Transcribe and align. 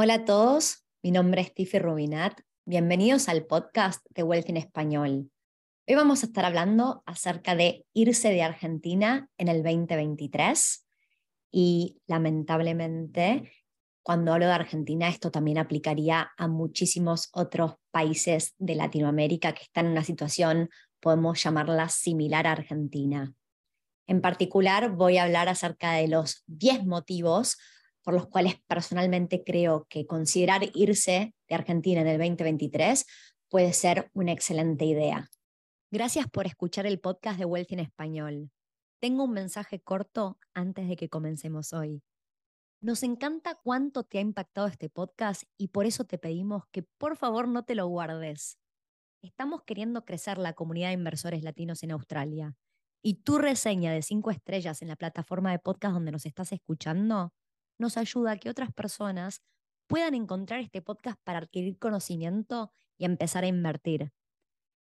Hola 0.00 0.14
a 0.14 0.24
todos, 0.24 0.84
mi 1.02 1.10
nombre 1.10 1.40
es 1.40 1.52
Tiffy 1.52 1.80
Rubinat. 1.80 2.42
Bienvenidos 2.64 3.28
al 3.28 3.46
podcast 3.46 4.06
de 4.10 4.22
Wealth 4.22 4.48
en 4.48 4.56
Español. 4.56 5.28
Hoy 5.88 5.94
vamos 5.96 6.22
a 6.22 6.26
estar 6.26 6.44
hablando 6.44 7.02
acerca 7.04 7.56
de 7.56 7.84
irse 7.94 8.28
de 8.28 8.42
Argentina 8.42 9.28
en 9.38 9.48
el 9.48 9.64
2023 9.64 10.86
y 11.50 12.00
lamentablemente 12.06 13.50
cuando 14.04 14.32
hablo 14.32 14.46
de 14.46 14.52
Argentina 14.52 15.08
esto 15.08 15.32
también 15.32 15.58
aplicaría 15.58 16.30
a 16.36 16.46
muchísimos 16.46 17.28
otros 17.32 17.74
países 17.90 18.54
de 18.56 18.76
Latinoamérica 18.76 19.52
que 19.52 19.64
están 19.64 19.86
en 19.86 19.92
una 19.92 20.04
situación, 20.04 20.70
podemos 21.00 21.42
llamarla 21.42 21.88
similar 21.88 22.46
a 22.46 22.52
Argentina. 22.52 23.34
En 24.06 24.20
particular 24.20 24.92
voy 24.92 25.18
a 25.18 25.24
hablar 25.24 25.48
acerca 25.48 25.94
de 25.94 26.06
los 26.06 26.44
10 26.46 26.86
motivos 26.86 27.56
por 28.08 28.14
los 28.14 28.28
cuales 28.28 28.54
personalmente 28.66 29.44
creo 29.44 29.86
que 29.90 30.06
considerar 30.06 30.62
irse 30.72 31.34
de 31.46 31.54
Argentina 31.54 32.00
en 32.00 32.06
el 32.06 32.16
2023 32.16 33.04
puede 33.50 33.74
ser 33.74 34.10
una 34.14 34.32
excelente 34.32 34.86
idea. 34.86 35.28
Gracias 35.90 36.26
por 36.26 36.46
escuchar 36.46 36.86
el 36.86 37.00
podcast 37.00 37.38
de 37.38 37.44
Wealth 37.44 37.70
en 37.72 37.80
Español. 37.80 38.50
Tengo 38.98 39.24
un 39.24 39.32
mensaje 39.32 39.80
corto 39.80 40.38
antes 40.54 40.88
de 40.88 40.96
que 40.96 41.10
comencemos 41.10 41.74
hoy. 41.74 42.02
Nos 42.80 43.02
encanta 43.02 43.60
cuánto 43.62 44.04
te 44.04 44.16
ha 44.16 44.22
impactado 44.22 44.68
este 44.68 44.88
podcast 44.88 45.42
y 45.58 45.68
por 45.68 45.84
eso 45.84 46.04
te 46.04 46.16
pedimos 46.16 46.62
que 46.72 46.84
por 46.84 47.18
favor 47.18 47.46
no 47.46 47.66
te 47.66 47.74
lo 47.74 47.88
guardes. 47.88 48.56
Estamos 49.20 49.64
queriendo 49.64 50.06
crecer 50.06 50.38
la 50.38 50.54
comunidad 50.54 50.88
de 50.88 50.94
inversores 50.94 51.42
latinos 51.42 51.82
en 51.82 51.90
Australia 51.90 52.56
y 53.02 53.16
tu 53.16 53.36
reseña 53.36 53.92
de 53.92 54.00
cinco 54.00 54.30
estrellas 54.30 54.80
en 54.80 54.88
la 54.88 54.96
plataforma 54.96 55.50
de 55.50 55.58
podcast 55.58 55.92
donde 55.92 56.12
nos 56.12 56.24
estás 56.24 56.52
escuchando 56.52 57.34
nos 57.78 57.96
ayuda 57.96 58.32
a 58.32 58.36
que 58.36 58.50
otras 58.50 58.72
personas 58.72 59.42
puedan 59.86 60.14
encontrar 60.14 60.60
este 60.60 60.82
podcast 60.82 61.18
para 61.24 61.38
adquirir 61.38 61.78
conocimiento 61.78 62.72
y 62.98 63.04
empezar 63.04 63.44
a 63.44 63.48
invertir. 63.48 64.12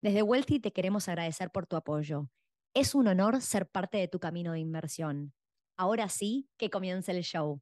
Desde 0.01 0.23
Wealthy 0.23 0.61
te 0.61 0.73
queremos 0.73 1.09
agradecer 1.09 1.51
por 1.51 1.67
tu 1.67 1.77
apoyo. 1.77 2.31
Es 2.73 2.95
un 2.95 3.09
honor 3.09 3.41
ser 3.41 3.69
parte 3.69 3.99
de 3.99 4.09
tu 4.09 4.21
camino 4.21 4.53
de 4.53 4.61
inversión. 4.61 5.35
Ahora 5.77 6.09
sí, 6.09 6.49
que 6.57 6.71
comience 6.71 7.11
el 7.11 7.23
show. 7.23 7.61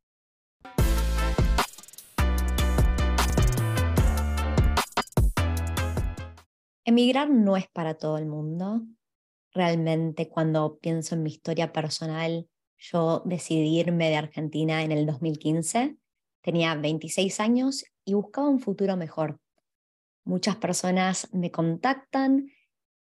Emigrar 6.85 7.31
no 7.31 7.57
es 7.57 7.69
para 7.69 7.95
todo 7.95 8.19
el 8.19 8.27
mundo. 8.27 8.83
Realmente 9.55 10.29
cuando 10.29 10.79
pienso 10.79 11.15
en 11.15 11.23
mi 11.23 11.31
historia 11.31 11.73
personal, 11.73 12.49
yo 12.83 13.23
decidí 13.25 13.79
irme 13.79 14.09
de 14.09 14.17
Argentina 14.17 14.83
en 14.83 14.91
el 14.91 15.07
2015. 15.07 15.97
Tenía 16.41 16.75
26 16.75 17.39
años 17.39 17.85
y 18.05 18.15
buscaba 18.15 18.49
un 18.49 18.59
futuro 18.59 18.97
mejor. 18.97 19.39
Muchas 20.25 20.57
personas 20.57 21.29
me 21.33 21.53
contactan 21.53 22.51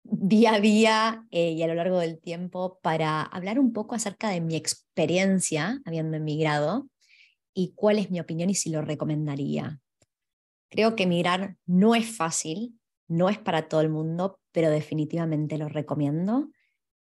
día 0.03 0.55
a 0.55 0.61
día 0.61 1.27
eh, 1.31 1.53
y 1.53 1.62
a 1.62 1.67
lo 1.67 1.75
largo 1.75 1.98
del 1.98 2.20
tiempo 2.20 2.78
para 2.83 3.23
hablar 3.23 3.58
un 3.58 3.73
poco 3.73 3.95
acerca 3.95 4.28
de 4.28 4.41
mi 4.41 4.55
experiencia 4.56 5.81
habiendo 5.84 6.17
emigrado 6.17 6.89
y 7.55 7.73
cuál 7.75 7.98
es 7.98 8.11
mi 8.11 8.20
opinión 8.20 8.51
y 8.51 8.55
si 8.55 8.70
lo 8.70 8.83
recomendaría. 8.83 9.81
Creo 10.69 10.95
que 10.95 11.05
emigrar 11.05 11.56
no 11.67 11.95
es 11.95 12.06
fácil, 12.14 12.78
no 13.08 13.28
es 13.28 13.39
para 13.39 13.69
todo 13.69 13.81
el 13.81 13.89
mundo, 13.89 14.39
pero 14.53 14.70
definitivamente 14.70 15.58
lo 15.58 15.69
recomiendo. 15.69 16.51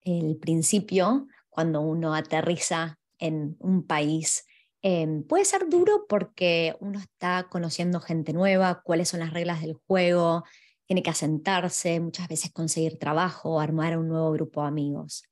El 0.00 0.36
principio 0.36 1.26
cuando 1.52 1.82
uno 1.82 2.14
aterriza 2.14 2.98
en 3.18 3.56
un 3.60 3.86
país. 3.86 4.46
Em, 4.80 5.22
puede 5.22 5.44
ser 5.44 5.68
duro 5.68 6.06
porque 6.08 6.74
uno 6.80 6.98
está 6.98 7.46
conociendo 7.50 8.00
gente 8.00 8.32
nueva, 8.32 8.80
cuáles 8.82 9.10
son 9.10 9.20
las 9.20 9.32
reglas 9.32 9.60
del 9.60 9.74
juego, 9.86 10.44
tiene 10.86 11.02
que 11.02 11.10
asentarse, 11.10 12.00
muchas 12.00 12.26
veces 12.26 12.52
conseguir 12.52 12.98
trabajo, 12.98 13.60
armar 13.60 13.98
un 13.98 14.08
nuevo 14.08 14.32
grupo 14.32 14.62
de 14.62 14.68
amigos. 14.68 15.24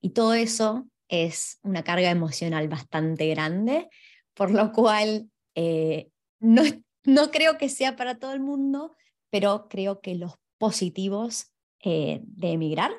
Y 0.00 0.10
todo 0.10 0.34
eso 0.34 0.86
es 1.08 1.58
una 1.62 1.82
carga 1.82 2.10
emocional 2.10 2.68
bastante 2.68 3.26
grande, 3.28 3.88
por 4.34 4.52
lo 4.52 4.70
cual 4.72 5.28
eh, 5.56 6.10
no, 6.38 6.62
no 7.04 7.30
creo 7.32 7.58
que 7.58 7.68
sea 7.68 7.96
para 7.96 8.18
todo 8.18 8.32
el 8.32 8.40
mundo, 8.40 8.94
pero 9.30 9.66
creo 9.68 10.00
que 10.00 10.14
los 10.14 10.34
positivos 10.58 11.50
eh, 11.82 12.20
de 12.22 12.52
emigrar 12.52 12.92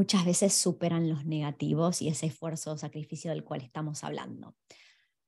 muchas 0.00 0.24
veces 0.24 0.54
superan 0.54 1.10
los 1.10 1.26
negativos 1.26 2.00
y 2.00 2.08
ese 2.08 2.24
esfuerzo 2.24 2.72
o 2.72 2.78
sacrificio 2.78 3.30
del 3.32 3.44
cual 3.44 3.60
estamos 3.60 4.02
hablando. 4.02 4.56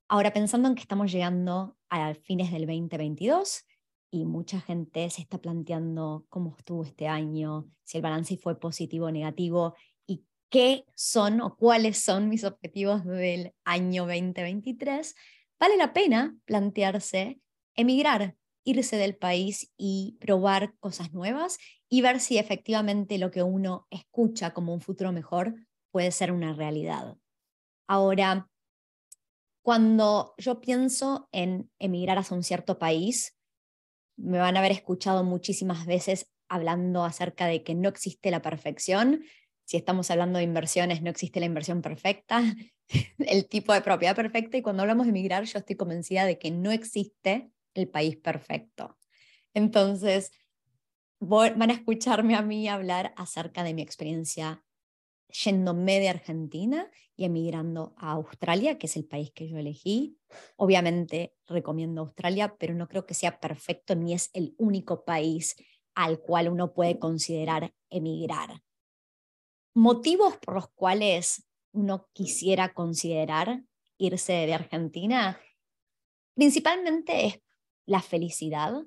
Ahora, 0.09 0.33
pensando 0.33 0.67
en 0.67 0.75
que 0.75 0.81
estamos 0.81 1.13
llegando 1.13 1.77
a 1.91 2.15
fines 2.15 2.51
del 2.51 2.63
2022 2.63 3.67
y 4.11 4.25
mucha 4.25 4.63
gente 4.63 5.11
se 5.11 5.21
está 5.21 5.37
planteando 5.37 6.25
cómo 6.31 6.57
estuvo 6.57 6.85
este 6.85 7.07
año, 7.07 7.69
si 7.85 7.99
el 7.99 8.03
balance 8.03 8.39
fue 8.39 8.59
positivo 8.59 9.09
o 9.09 9.11
negativo 9.11 9.75
y 10.07 10.25
qué 10.49 10.87
son 10.95 11.43
o 11.43 11.55
cuáles 11.55 12.03
son 12.03 12.31
mis 12.31 12.43
objetivos 12.43 13.05
del 13.05 13.53
año 13.65 14.07
2023, 14.07 15.15
vale 15.61 15.77
la 15.77 15.93
pena 15.93 16.35
plantearse 16.47 17.43
emigrar, 17.75 18.37
irse 18.65 18.97
del 18.97 19.17
país 19.17 19.73
y 19.77 20.17
probar 20.21 20.75
cosas 20.79 21.13
nuevas 21.13 21.59
y 21.89 22.03
ver 22.03 22.21
si 22.21 22.39
efectivamente 22.39 23.19
lo 23.19 23.31
que 23.31 23.43
uno 23.43 23.87
escucha 23.91 24.53
como 24.53 24.73
un 24.73 24.81
futuro 24.81 25.13
mejor 25.13 25.55
puede 25.91 26.11
ser 26.11 26.33
una 26.33 26.53
realidad. 26.53 27.17
Ahora, 27.87 28.49
cuando 29.63 30.35
yo 30.39 30.61
pienso 30.61 31.29
en 31.31 31.71
emigrar 31.79 32.19
hacia 32.19 32.37
un 32.37 32.43
cierto 32.43 32.79
país, 32.79 33.37
me 34.17 34.39
van 34.39 34.57
a 34.57 34.59
haber 34.59 34.73
escuchado 34.73 35.23
muchísimas 35.23 35.87
veces 35.87 36.33
hablando 36.49 37.05
acerca 37.05 37.47
de 37.47 37.63
que 37.63 37.75
no 37.75 37.89
existe 37.89 38.31
la 38.31 38.43
perfección. 38.43 39.23
Si 39.65 39.77
estamos 39.77 40.11
hablando 40.11 40.39
de 40.39 40.45
inversiones, 40.45 41.01
no 41.01 41.11
existe 41.11 41.41
la 41.41 41.47
inversión 41.47 41.81
perfecta, 41.81 42.43
el 43.19 43.49
tipo 43.49 43.73
de 43.73 43.83
propiedad 43.83 44.17
perfecta. 44.17 44.57
Y 44.57 44.63
cuando 44.63 44.83
hablamos 44.83 45.07
de 45.07 45.11
emigrar, 45.11 45.45
yo 45.45 45.59
estoy 45.59 45.77
convencida 45.77 46.27
de 46.27 46.39
que 46.39 46.51
no 46.51 46.73
existe 46.73 47.52
el 47.75 47.89
país 47.89 48.17
perfecto. 48.17 48.99
Entonces, 49.55 50.33
van 51.21 51.71
a 51.71 51.75
escucharme 51.75 52.35
a 52.35 52.43
mí 52.43 52.69
hablar 52.69 53.15
acerca 53.17 53.63
de 53.63 53.75
mi 53.75 53.83
experiencia 53.83 54.65
yéndome 55.29 56.01
de 56.01 56.09
Argentina 56.09 56.91
y 57.17 57.25
emigrando 57.25 57.95
a 57.97 58.13
Australia, 58.13 58.79
que 58.79 58.87
es 58.87 58.97
el 58.97 59.05
país 59.05 59.31
que 59.33 59.49
yo 59.49 59.57
elegí. 59.59 60.19
Obviamente 60.57 61.35
recomiendo 61.47 62.03
Australia, 62.03 62.55
pero 62.59 62.75
no 62.75 62.89
creo 62.89 63.07
que 63.07 63.15
sea 63.15 63.41
perfecto 63.41 63.95
ni 63.95 64.15
es 64.15 64.31
el 64.33 64.55
único 64.59 65.05
país 65.05 65.57
al 65.95 66.21
cual 66.21 66.49
uno 66.49 66.73
puede 66.73 66.99
considerar 66.99 67.75
emigrar. 67.91 68.63
Motivos 69.75 70.37
por 70.39 70.55
los 70.55 70.69
cuales 70.71 71.47
uno 71.73 72.09
quisiera 72.13 72.75
considerar 72.75 73.63
irse 73.99 74.33
de 74.33 74.55
Argentina, 74.55 75.41
principalmente 76.35 77.27
es 77.27 77.41
la 77.87 78.01
felicidad, 78.01 78.85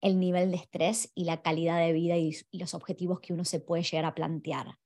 el 0.00 0.18
nivel 0.18 0.50
de 0.50 0.56
estrés 0.56 1.10
y 1.14 1.24
la 1.24 1.42
calidad 1.42 1.78
de 1.78 1.92
vida 1.92 2.16
y, 2.16 2.36
los 2.52 2.74
objetivos 2.74 3.20
que 3.20 3.32
uno 3.32 3.44
se 3.44 3.60
puede 3.60 3.82
llegar 3.82 4.04
a 4.04 4.14
plantear. 4.14 4.78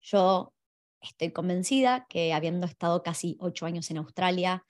Yo 0.00 0.52
estoy 1.00 1.32
convencida 1.32 2.06
que 2.08 2.32
habiendo 2.32 2.66
estado 2.66 3.02
casi 3.02 3.36
ocho 3.40 3.66
años 3.66 3.90
en 3.90 3.98
Australia, 3.98 4.64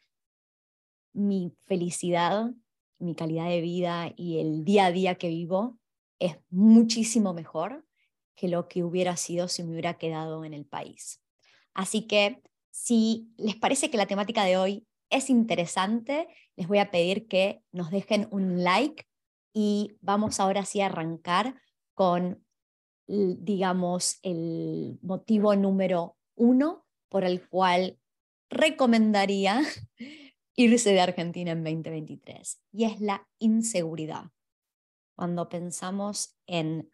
mi 1.13 1.53
felicidad, 1.65 2.51
mi 2.99 3.15
calidad 3.15 3.49
de 3.49 3.61
vida 3.61 4.13
y 4.17 4.41
el 4.41 4.65
día 4.65 4.87
a 4.87 4.93
día 4.93 5.15
que 5.17 5.29
vivo 5.29 5.79
es 6.19 6.37
muchísimo 6.51 7.35
mejor 7.35 7.87
que 8.35 8.49
lo 8.49 8.69
que 8.69 8.83
hubiera 8.83 9.17
sido 9.17 9.49
si 9.49 9.63
me 9.63 9.73
hubiera 9.73 9.95
quedado 9.95 10.45
en 10.45 10.55
el 10.55 10.67
país. 10.67 11.23
Así 11.73 12.07
que 12.07 12.43
si 12.71 13.33
les 13.37 13.57
parece 13.57 13.91
que 13.91 13.97
la 13.97 14.07
temática 14.07 14.45
de 14.45 14.57
hoy 14.57 14.87
es 15.15 15.31
interesante, 15.31 16.29
les 16.57 16.67
voy 16.67 16.79
a 16.79 16.91
pedir 16.91 17.29
que 17.29 17.63
nos 17.73 17.91
dejen 17.91 18.29
un 18.31 18.65
like 18.65 19.07
y 19.53 19.97
vamos 20.01 20.41
ahora 20.41 20.65
sí 20.65 20.81
a 20.81 20.87
arrancar 20.87 21.55
con, 21.95 22.45
digamos, 23.07 24.19
el 24.23 24.99
motivo 25.03 25.55
número 25.55 26.17
uno 26.35 26.85
por 27.09 27.25
el 27.25 27.49
cual 27.49 27.99
recomendaría 28.51 29.63
irse 30.57 30.93
de 30.93 31.01
Argentina 31.01 31.53
en 31.53 31.63
2023 31.63 32.61
y 32.73 32.85
es 32.85 33.01
la 33.01 33.29
inseguridad. 33.39 34.31
Cuando 35.17 35.49
pensamos 35.49 36.37
en 36.47 36.91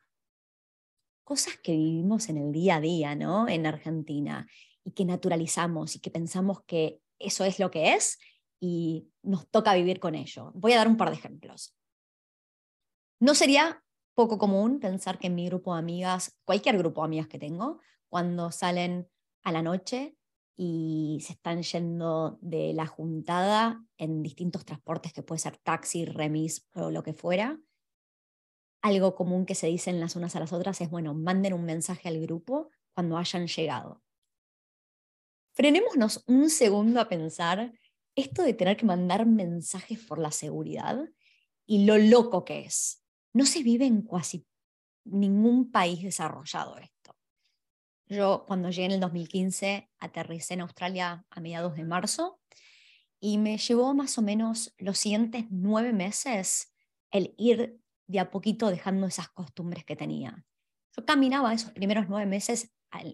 cosas 1.25 1.57
que 1.63 1.73
vivimos 1.73 2.29
en 2.29 2.37
el 2.37 2.53
día 2.53 2.77
a 2.77 2.81
día, 2.81 3.15
¿no? 3.15 3.49
En 3.49 3.65
Argentina 3.65 4.47
y 4.85 4.91
que 4.91 5.07
naturalizamos 5.07 5.97
y 5.97 6.01
que 6.01 6.11
pensamos 6.11 6.63
que 6.65 7.01
eso 7.21 7.45
es 7.45 7.59
lo 7.61 7.71
que 7.71 7.95
es 7.95 8.19
y 8.59 9.09
nos 9.23 9.49
toca 9.49 9.75
vivir 9.75 10.01
con 10.01 10.15
ello. 10.15 10.51
Voy 10.55 10.73
a 10.73 10.79
dar 10.79 10.89
un 10.89 10.97
par 10.97 11.11
de 11.11 11.17
ejemplos. 11.17 11.77
No 13.21 13.35
sería 13.35 13.85
poco 14.15 14.39
común 14.39 14.81
pensar 14.81 15.19
que 15.19 15.29
en 15.29 15.37
mi 15.37 15.47
grupo 15.47 15.75
de 15.75 15.79
amigas, 15.79 16.37
cualquier 16.45 16.77
grupo 16.79 17.03
de 17.03 17.07
amigas 17.07 17.29
que 17.29 17.39
tengo, 17.39 17.81
cuando 18.09 18.51
salen 18.51 19.09
a 19.45 19.53
la 19.53 19.63
noche, 19.63 20.17
y 20.63 21.21
se 21.23 21.33
están 21.33 21.63
yendo 21.63 22.39
de 22.43 22.75
la 22.75 22.87
juntada 22.87 23.83
en 23.97 24.23
distintos 24.23 24.67
transportes 24.67 25.15
que 25.15 25.23
puede 25.23 25.39
ser 25.39 25.57
taxi, 25.57 26.05
remis 26.05 26.69
o 26.75 26.91
lo 26.91 27.03
que 27.03 27.15
fuera. 27.15 27.59
Algo 28.83 29.15
común 29.15 29.47
que 29.47 29.55
se 29.55 29.69
dicen 29.69 30.01
las 30.01 30.17
unas 30.17 30.37
a 30.37 30.41
las 30.41 30.53
otras 30.53 30.79
es, 30.83 30.91
bueno, 30.91 31.15
manden 31.15 31.55
un 31.55 31.65
mensaje 31.65 32.11
al 32.11 32.21
grupo 32.21 32.69
cuando 32.93 33.17
hayan 33.17 33.47
llegado. 33.47 34.03
Frenémonos 35.61 36.25
un 36.27 36.49
segundo 36.49 37.03
a 37.03 37.09
pensar 37.11 37.71
esto 38.17 38.43
de 38.43 38.55
tener 38.55 38.79
que 38.79 38.87
mandar 38.87 39.27
mensajes 39.27 39.99
por 39.99 40.19
la 40.19 40.31
seguridad 40.31 41.07
y 41.67 41.85
lo 41.85 41.99
loco 41.99 42.47
que 42.47 42.61
es. 42.61 43.05
No 43.35 43.45
se 43.45 43.63
vive 43.63 43.85
en 43.85 44.01
casi 44.01 44.47
ningún 45.05 45.71
país 45.71 46.03
desarrollado 46.03 46.79
esto. 46.79 47.15
Yo 48.07 48.47
cuando 48.47 48.71
llegué 48.71 48.87
en 48.87 48.93
el 48.93 49.01
2015 49.01 49.91
aterricé 49.99 50.55
en 50.55 50.63
Australia 50.63 51.27
a 51.29 51.41
mediados 51.41 51.77
de 51.77 51.85
marzo 51.85 52.41
y 53.21 53.37
me 53.37 53.59
llevó 53.59 53.93
más 53.93 54.17
o 54.17 54.23
menos 54.23 54.75
los 54.79 54.97
siguientes 54.97 55.45
nueve 55.51 55.93
meses 55.93 56.73
el 57.11 57.35
ir 57.37 57.79
de 58.07 58.19
a 58.19 58.31
poquito 58.31 58.71
dejando 58.71 59.07
esas 59.07 59.29
costumbres 59.29 59.85
que 59.85 59.95
tenía. 59.95 60.43
Yo 60.97 61.05
caminaba 61.05 61.53
esos 61.53 61.73
primeros 61.73 62.07
nueve 62.09 62.25
meses 62.25 62.73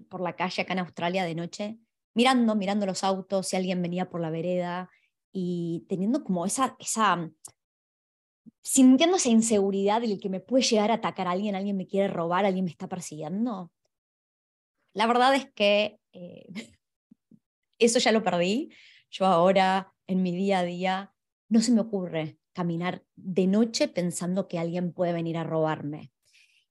por 0.08 0.20
la 0.20 0.37
calle 0.37 0.62
acá 0.62 0.75
en 0.75 0.78
Australia 0.78 1.25
de 1.25 1.34
noche, 1.34 1.81
mirando, 2.16 2.54
mirando 2.56 2.86
los 2.86 3.04
autos, 3.04 3.46
si 3.46 3.56
alguien 3.56 3.82
venía 3.82 4.08
por 4.08 4.22
la 4.22 4.30
vereda 4.30 4.88
y 5.32 5.84
teniendo 5.86 6.24
como 6.24 6.46
esa, 6.46 6.74
esa 6.78 7.30
sintiendo 8.62 9.18
esa 9.18 9.28
inseguridad 9.28 10.00
del 10.00 10.18
que 10.18 10.30
me 10.30 10.40
puede 10.40 10.64
llegar 10.64 10.90
a 10.90 10.94
atacar 10.94 11.28
a 11.28 11.32
alguien, 11.32 11.54
alguien 11.54 11.76
me 11.76 11.86
quiere 11.86 12.08
robar, 12.08 12.46
alguien 12.46 12.64
me 12.64 12.70
está 12.70 12.88
persiguiendo. 12.88 13.70
La 14.94 15.06
verdad 15.06 15.34
es 15.34 15.52
que 15.52 16.00
eh, 16.14 16.46
eso 17.78 17.98
ya 17.98 18.12
lo 18.12 18.22
perdí. 18.22 18.70
Yo 19.10 19.26
ahora, 19.26 19.92
en 20.06 20.22
mi 20.22 20.34
día 20.34 20.60
a 20.60 20.64
día, 20.64 21.14
no 21.50 21.60
se 21.60 21.70
me 21.70 21.82
ocurre 21.82 22.38
caminar 22.54 23.04
de 23.14 23.46
noche 23.46 23.88
pensando 23.88 24.48
que 24.48 24.58
alguien 24.58 24.94
puede 24.94 25.12
venir 25.12 25.36
a 25.36 25.44
robarme. 25.44 26.12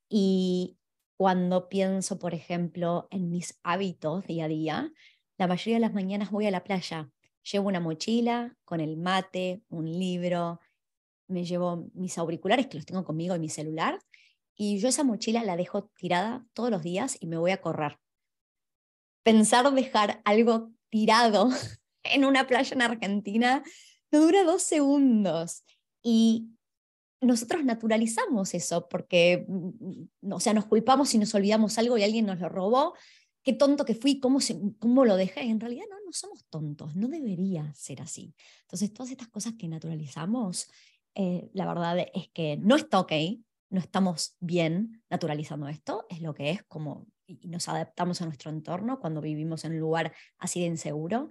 Y 0.09 0.79
cuando 1.17 1.69
pienso, 1.69 2.17
por 2.17 2.33
ejemplo, 2.33 3.07
en 3.11 3.29
mis 3.29 3.59
hábitos 3.63 4.25
día 4.25 4.45
a 4.45 4.47
día, 4.47 4.91
la 5.37 5.47
mayoría 5.47 5.75
de 5.75 5.81
las 5.81 5.93
mañanas 5.93 6.31
voy 6.31 6.45
a 6.47 6.51
la 6.51 6.63
playa. 6.63 7.09
Llevo 7.51 7.67
una 7.67 7.79
mochila 7.79 8.55
con 8.65 8.79
el 8.79 8.97
mate, 8.97 9.61
un 9.69 9.85
libro, 9.85 10.59
me 11.27 11.45
llevo 11.45 11.89
mis 11.93 12.17
auriculares 12.17 12.67
que 12.67 12.77
los 12.77 12.85
tengo 12.85 13.03
conmigo 13.03 13.35
en 13.35 13.41
mi 13.41 13.49
celular 13.49 13.99
y 14.55 14.79
yo 14.79 14.87
esa 14.87 15.03
mochila 15.03 15.43
la 15.43 15.57
dejo 15.57 15.85
tirada 15.95 16.45
todos 16.53 16.69
los 16.69 16.83
días 16.83 17.17
y 17.19 17.27
me 17.27 17.37
voy 17.37 17.51
a 17.51 17.61
correr 17.61 17.99
pensar 19.25 19.73
dejar 19.73 20.21
algo 20.23 20.71
tirado 20.89 21.49
en 22.03 22.25
una 22.25 22.45
playa 22.45 22.75
en 22.75 22.81
Argentina 22.83 23.63
no 24.11 24.21
dura 24.21 24.43
dos 24.43 24.61
segundos. 24.61 25.63
Y 26.03 26.49
nosotros 27.21 27.65
naturalizamos 27.65 28.53
eso 28.53 28.87
porque, 28.87 29.45
mm, 29.47 30.31
o 30.31 30.39
sea, 30.39 30.53
nos 30.53 30.67
culpamos 30.67 31.09
si 31.09 31.17
nos 31.17 31.33
olvidamos 31.33 31.77
algo 31.79 31.97
y 31.97 32.03
alguien 32.03 32.27
nos 32.27 32.39
lo 32.39 32.49
robó. 32.49 32.93
Qué 33.45 33.53
tonto 33.53 33.85
que 33.85 33.93
fui, 33.93 34.19
cómo, 34.19 34.41
se, 34.41 34.59
cómo 34.79 35.05
lo 35.05 35.15
dejé. 35.15 35.41
En 35.43 35.59
realidad 35.59 35.85
no, 35.87 35.97
no 36.03 36.11
somos 36.11 36.45
tontos, 36.49 36.95
no 36.95 37.07
debería 37.07 37.71
ser 37.75 38.01
así. 38.01 38.33
Entonces, 38.61 38.91
todas 38.91 39.11
estas 39.11 39.27
cosas 39.27 39.53
que 39.53 39.67
naturalizamos, 39.67 40.67
eh, 41.13 41.49
la 41.53 41.67
verdad 41.67 42.07
es 42.13 42.27
que 42.33 42.57
no 42.57 42.75
está 42.75 42.99
ok, 42.99 43.13
no 43.69 43.79
estamos 43.79 44.35
bien 44.39 45.03
naturalizando 45.11 45.67
esto, 45.67 46.07
es 46.09 46.21
lo 46.21 46.33
que 46.33 46.49
es 46.49 46.63
como 46.63 47.05
y 47.27 47.47
nos 47.47 47.67
adaptamos 47.69 48.21
a 48.21 48.25
nuestro 48.25 48.51
entorno 48.51 48.99
cuando 48.99 49.21
vivimos 49.21 49.63
en 49.65 49.73
un 49.73 49.79
lugar 49.79 50.13
así 50.37 50.61
de 50.61 50.67
inseguro, 50.67 51.29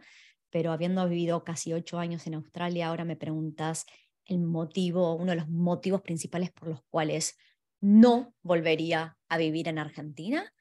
pero 0.51 0.73
habiendo 0.73 1.09
vivido 1.09 1.43
casi 1.45 1.73
ocho 1.73 1.99
años 1.99 2.27
en 2.27 2.35
Australia, 2.35 2.89
ahora 2.89 3.05
me 3.05 3.17
preguntas 3.17 3.87
el 4.25 4.39
motivo, 4.41 5.15
uno 5.15 5.33
de 5.33 5.37
los 5.37 5.49
motivos 5.49 6.01
principales 6.03 6.53
por 6.53 6.69
los 6.69 6.83
cuales 6.89 7.37
no 7.81 8.35
volvería 8.43 9.19
a 9.29 9.37
vivir 9.37 9.69
en 9.69 9.79
Argentina 9.79 10.54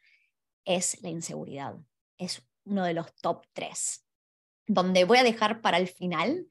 es 0.66 1.02
la 1.02 1.10
inseguridad. 1.10 1.76
Es 2.18 2.48
uno 2.66 2.86
de 2.86 2.94
los 2.94 3.14
top 3.16 3.46
tres, 3.54 4.06
donde 4.68 5.06
voy 5.06 5.18
a 5.18 5.24
dejar 5.24 5.62
para 5.62 5.78
el 5.78 5.88
final 5.88 6.48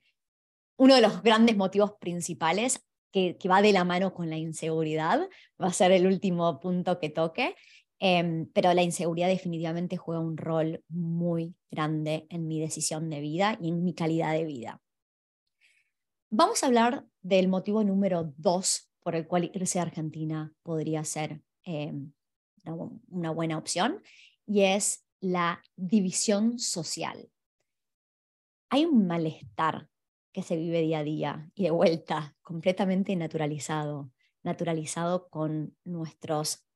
uno 0.77 0.95
de 0.95 1.01
los 1.01 1.23
grandes 1.23 1.57
motivos 1.57 1.93
principales 2.01 2.85
que, 3.13 3.37
va 3.49 3.61
de 3.61 3.73
la 3.73 3.85
mano 3.85 4.15
con 4.15 4.31
la 4.31 4.39
inseguridad, 4.39 5.29
va 5.61 5.67
a 5.67 5.73
ser 5.73 5.93
el 5.93 6.07
último 6.07 6.61
punto 6.61 6.99
que 6.99 7.11
toque, 7.11 7.55
Em, 8.05 8.47
pero 8.53 8.75
la 8.75 8.83
inseguridad 8.83 9.29
definitivamente 9.29 9.97
juega 9.97 10.21
un 10.21 10.37
rol 10.37 10.83
muy 10.89 11.55
grande 11.71 12.27
en 12.31 12.49
mi 12.49 12.59
decisión 12.59 13.09
de 13.09 13.21
vida 13.21 13.57
y 13.63 13.69
en 13.69 13.85
mi 13.85 13.95
calidad 13.95 14.33
de 14.33 14.45
vida. 14.45 14.83
Vamos 16.29 16.65
a 16.65 16.67
hablar 16.67 17.07
del 17.21 17.47
motivo 17.47 17.85
número 17.85 18.35
dos 18.37 18.91
por 19.05 19.15
el 19.15 19.29
cual 19.29 19.53
irse 19.55 19.79
a 19.79 19.83
Argentina 19.83 20.53
podría 20.65 21.05
ser 21.05 21.43
em, 21.63 22.11
una 22.65 23.31
buena 23.31 23.59
opción 23.59 24.03
y 24.47 24.63
es 24.63 25.05
la 25.21 25.63
división 25.77 26.59
social. 26.59 27.31
Hay 28.71 28.85
un 28.85 29.07
malestar 29.07 29.89
que 30.33 30.43
se 30.43 30.57
vive 30.57 30.81
día 30.81 31.01
a 31.01 31.05
día 31.05 31.51
y 31.55 31.65
de 31.65 31.71
vuelta 31.71 32.37
completamente 32.43 33.15
naturalizado, 33.17 34.11
naturalizado 34.43 35.29
con 35.29 35.77
nuestros 35.85 36.67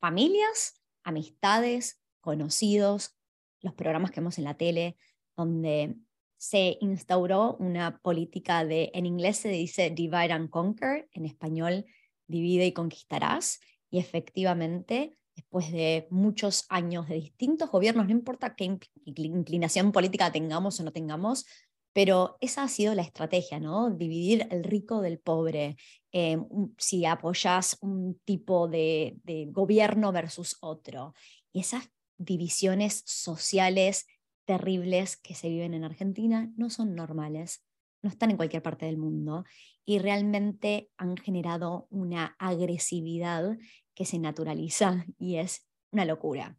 familias, 0.00 0.82
amistades, 1.04 2.02
conocidos, 2.20 3.16
los 3.60 3.74
programas 3.74 4.10
que 4.10 4.20
vemos 4.20 4.38
en 4.38 4.44
la 4.44 4.56
tele, 4.56 4.96
donde 5.36 5.96
se 6.38 6.76
instauró 6.80 7.56
una 7.60 8.00
política 8.00 8.64
de, 8.64 8.90
en 8.94 9.06
inglés 9.06 9.36
se 9.36 9.48
dice 9.48 9.90
divide 9.90 10.32
and 10.32 10.50
conquer, 10.50 11.08
en 11.12 11.24
español 11.24 11.86
divide 12.26 12.66
y 12.66 12.72
conquistarás, 12.72 13.60
y 13.90 13.98
efectivamente, 13.98 15.16
después 15.42 15.72
de 15.72 16.06
muchos 16.10 16.64
años 16.68 17.08
de 17.08 17.16
distintos 17.16 17.70
gobiernos, 17.70 18.06
no 18.06 18.12
importa 18.12 18.54
qué 18.54 18.78
inclinación 19.04 19.90
política 19.90 20.30
tengamos 20.30 20.78
o 20.78 20.84
no 20.84 20.92
tengamos, 20.92 21.44
pero 21.92 22.38
esa 22.40 22.62
ha 22.62 22.68
sido 22.68 22.94
la 22.94 23.02
estrategia, 23.02 23.58
¿no? 23.58 23.90
Dividir 23.90 24.46
el 24.50 24.62
rico 24.64 25.02
del 25.02 25.18
pobre. 25.18 25.76
Eh, 26.12 26.38
si 26.78 27.04
apoyas 27.04 27.76
un 27.80 28.18
tipo 28.24 28.68
de, 28.68 29.16
de 29.24 29.46
gobierno 29.50 30.12
versus 30.12 30.56
otro. 30.60 31.12
Y 31.52 31.60
esas 31.60 31.90
divisiones 32.16 33.02
sociales 33.04 34.06
terribles 34.46 35.16
que 35.16 35.34
se 35.34 35.48
viven 35.48 35.74
en 35.74 35.84
Argentina 35.84 36.50
no 36.56 36.70
son 36.70 36.94
normales, 36.94 37.64
no 38.00 38.08
están 38.08 38.30
en 38.30 38.36
cualquier 38.36 38.62
parte 38.62 38.86
del 38.86 38.96
mundo 38.96 39.44
y 39.84 39.98
realmente 39.98 40.90
han 40.96 41.16
generado 41.16 41.88
una 41.90 42.36
agresividad 42.38 43.58
que 43.94 44.04
se 44.04 44.18
naturaliza 44.18 45.04
y 45.18 45.36
es 45.36 45.66
una 45.90 46.04
locura. 46.04 46.58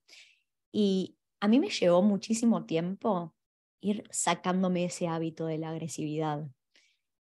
Y 0.72 1.18
a 1.40 1.48
mí 1.48 1.60
me 1.60 1.70
llevó 1.70 2.02
muchísimo 2.02 2.66
tiempo 2.66 3.36
ir 3.82 4.04
sacándome 4.12 4.86
ese 4.86 5.08
hábito 5.08 5.46
de 5.46 5.58
la 5.58 5.70
agresividad, 5.70 6.48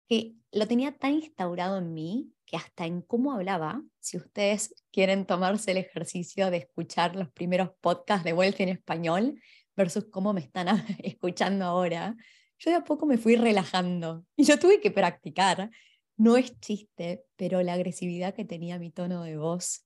que 0.09 0.35
lo 0.53 0.69
tenía 0.69 0.93
tan 0.93 1.15
instaurado 1.15 1.79
en 1.79 1.95
mí 1.95 2.35
que 2.45 2.57
hasta 2.57 2.87
en 2.87 3.01
cómo 3.01 3.33
hablaba, 3.33 3.83
si 4.01 4.19
ustedes 4.19 4.75
quieren 4.93 5.25
tomarse 5.27 5.71
el 5.71 5.79
ejercicio 5.79 6.51
de 6.51 6.59
escuchar 6.59 7.17
los 7.17 7.31
primeros 7.33 7.71
podcasts 7.81 8.25
de 8.25 8.35
vuelta 8.35 8.63
en 8.63 8.69
español 8.69 9.41
versus 9.77 10.07
cómo 10.11 10.33
me 10.33 10.41
están 10.41 10.69
escuchando 11.03 11.65
ahora, 11.65 12.17
yo 12.59 12.71
de 12.71 12.77
a 12.77 12.85
poco 12.85 13.07
me 13.07 13.19
fui 13.19 13.37
relajando 13.37 14.25
y 14.37 14.45
yo 14.45 14.59
tuve 14.59 14.81
que 14.81 14.91
practicar. 14.91 15.71
No 16.17 16.37
es 16.37 16.59
chiste, 16.61 17.25
pero 17.37 17.63
la 17.63 17.73
agresividad 17.73 18.35
que 18.35 18.45
tenía 18.45 18.79
mi 18.79 18.91
tono 18.91 19.25
de 19.25 19.37
voz, 19.37 19.84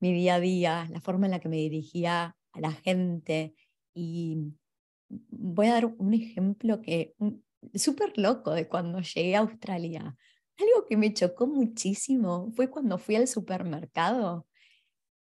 mi 0.00 0.12
día 0.12 0.36
a 0.36 0.40
día, 0.40 0.88
la 0.90 1.00
forma 1.00 1.26
en 1.26 1.32
la 1.32 1.40
que 1.40 1.48
me 1.48 1.56
dirigía 1.56 2.36
a 2.52 2.60
la 2.60 2.72
gente 2.72 3.54
y 3.94 4.54
voy 5.08 5.66
a 5.66 5.74
dar 5.74 5.86
un 5.86 6.14
ejemplo 6.14 6.80
que 6.80 7.14
súper 7.74 8.16
loco 8.16 8.52
de 8.52 8.68
cuando 8.68 9.00
llegué 9.00 9.36
a 9.36 9.40
Australia. 9.40 10.16
Algo 10.58 10.86
que 10.88 10.96
me 10.96 11.12
chocó 11.12 11.46
muchísimo 11.46 12.50
fue 12.54 12.70
cuando 12.70 12.98
fui 12.98 13.16
al 13.16 13.28
supermercado. 13.28 14.46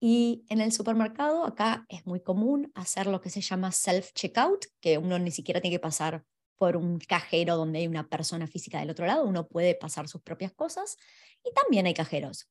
Y 0.01 0.45
en 0.50 0.62
el 0.62 0.71
supermercado 0.71 1.45
acá 1.45 1.86
es 1.89 2.05
muy 2.05 2.21
común 2.21 2.71
hacer 2.74 3.07
lo 3.07 3.19
que 3.19 3.29
se 3.29 3.41
llama 3.41 3.69
self-checkout, 3.71 4.67
que 4.79 4.98
uno 4.98 5.19
ni 5.19 5.31
siquiera 5.31 5.59
tiene 5.59 5.75
que 5.75 5.81
pasar 5.81 6.24
por 6.59 6.77
un 6.77 7.00
cajero 7.00 7.55
donde 7.55 7.79
hay 7.79 7.88
una 7.88 8.07
persona 8.07 8.45
física 8.45 8.79
del 8.79 8.89
otro 8.89 9.05
lado, 9.05 9.25
uno 9.25 9.48
puede 9.48 9.75
pasar 9.75 10.07
sus 10.07 10.21
propias 10.21 10.51
cosas 10.51 10.98
y 11.43 11.53
también 11.53 11.86
hay 11.86 11.93
cajeros. 11.93 12.50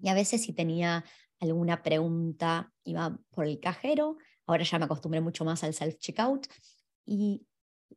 Y 0.00 0.08
a 0.08 0.14
veces 0.14 0.42
si 0.42 0.52
tenía 0.52 1.04
alguna 1.40 1.82
pregunta, 1.82 2.72
iba 2.84 3.18
por 3.30 3.46
el 3.46 3.60
cajero, 3.60 4.18
Ahora 4.48 4.64
ya 4.64 4.78
me 4.78 4.86
acostumbré 4.86 5.20
mucho 5.20 5.44
más 5.44 5.62
al 5.62 5.74
self-checkout. 5.74 6.48
Y 7.04 7.46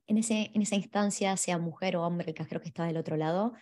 en, 0.06 0.18
ese, 0.18 0.52
en 0.54 0.62
esa 0.62 0.76
instancia, 0.76 1.38
sea 1.38 1.58
mujer 1.58 1.96
o 1.96 2.04
hombre, 2.04 2.28
el 2.28 2.36
cajero 2.36 2.60
que 2.60 2.68
estaba 2.68 2.88
del 2.90 2.98
otro 2.98 3.16
lado, 3.16 3.54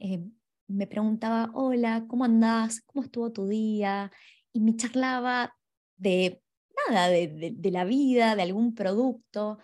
eh, 0.00 0.20
me 0.66 0.88
preguntaba, 0.88 1.52
hola, 1.54 2.04
¿cómo 2.08 2.24
andás? 2.24 2.82
¿Cómo 2.82 3.04
estuvo 3.04 3.30
tu 3.30 3.46
día? 3.46 4.10
Y 4.52 4.58
me 4.58 4.74
charlaba 4.74 5.54
de 5.96 6.42
nada, 6.88 7.08
de, 7.08 7.52
de, 7.54 7.70
la 7.70 7.84
vida, 7.84 8.34
de 8.34 8.42
algún 8.42 8.74
producto, 8.74 9.58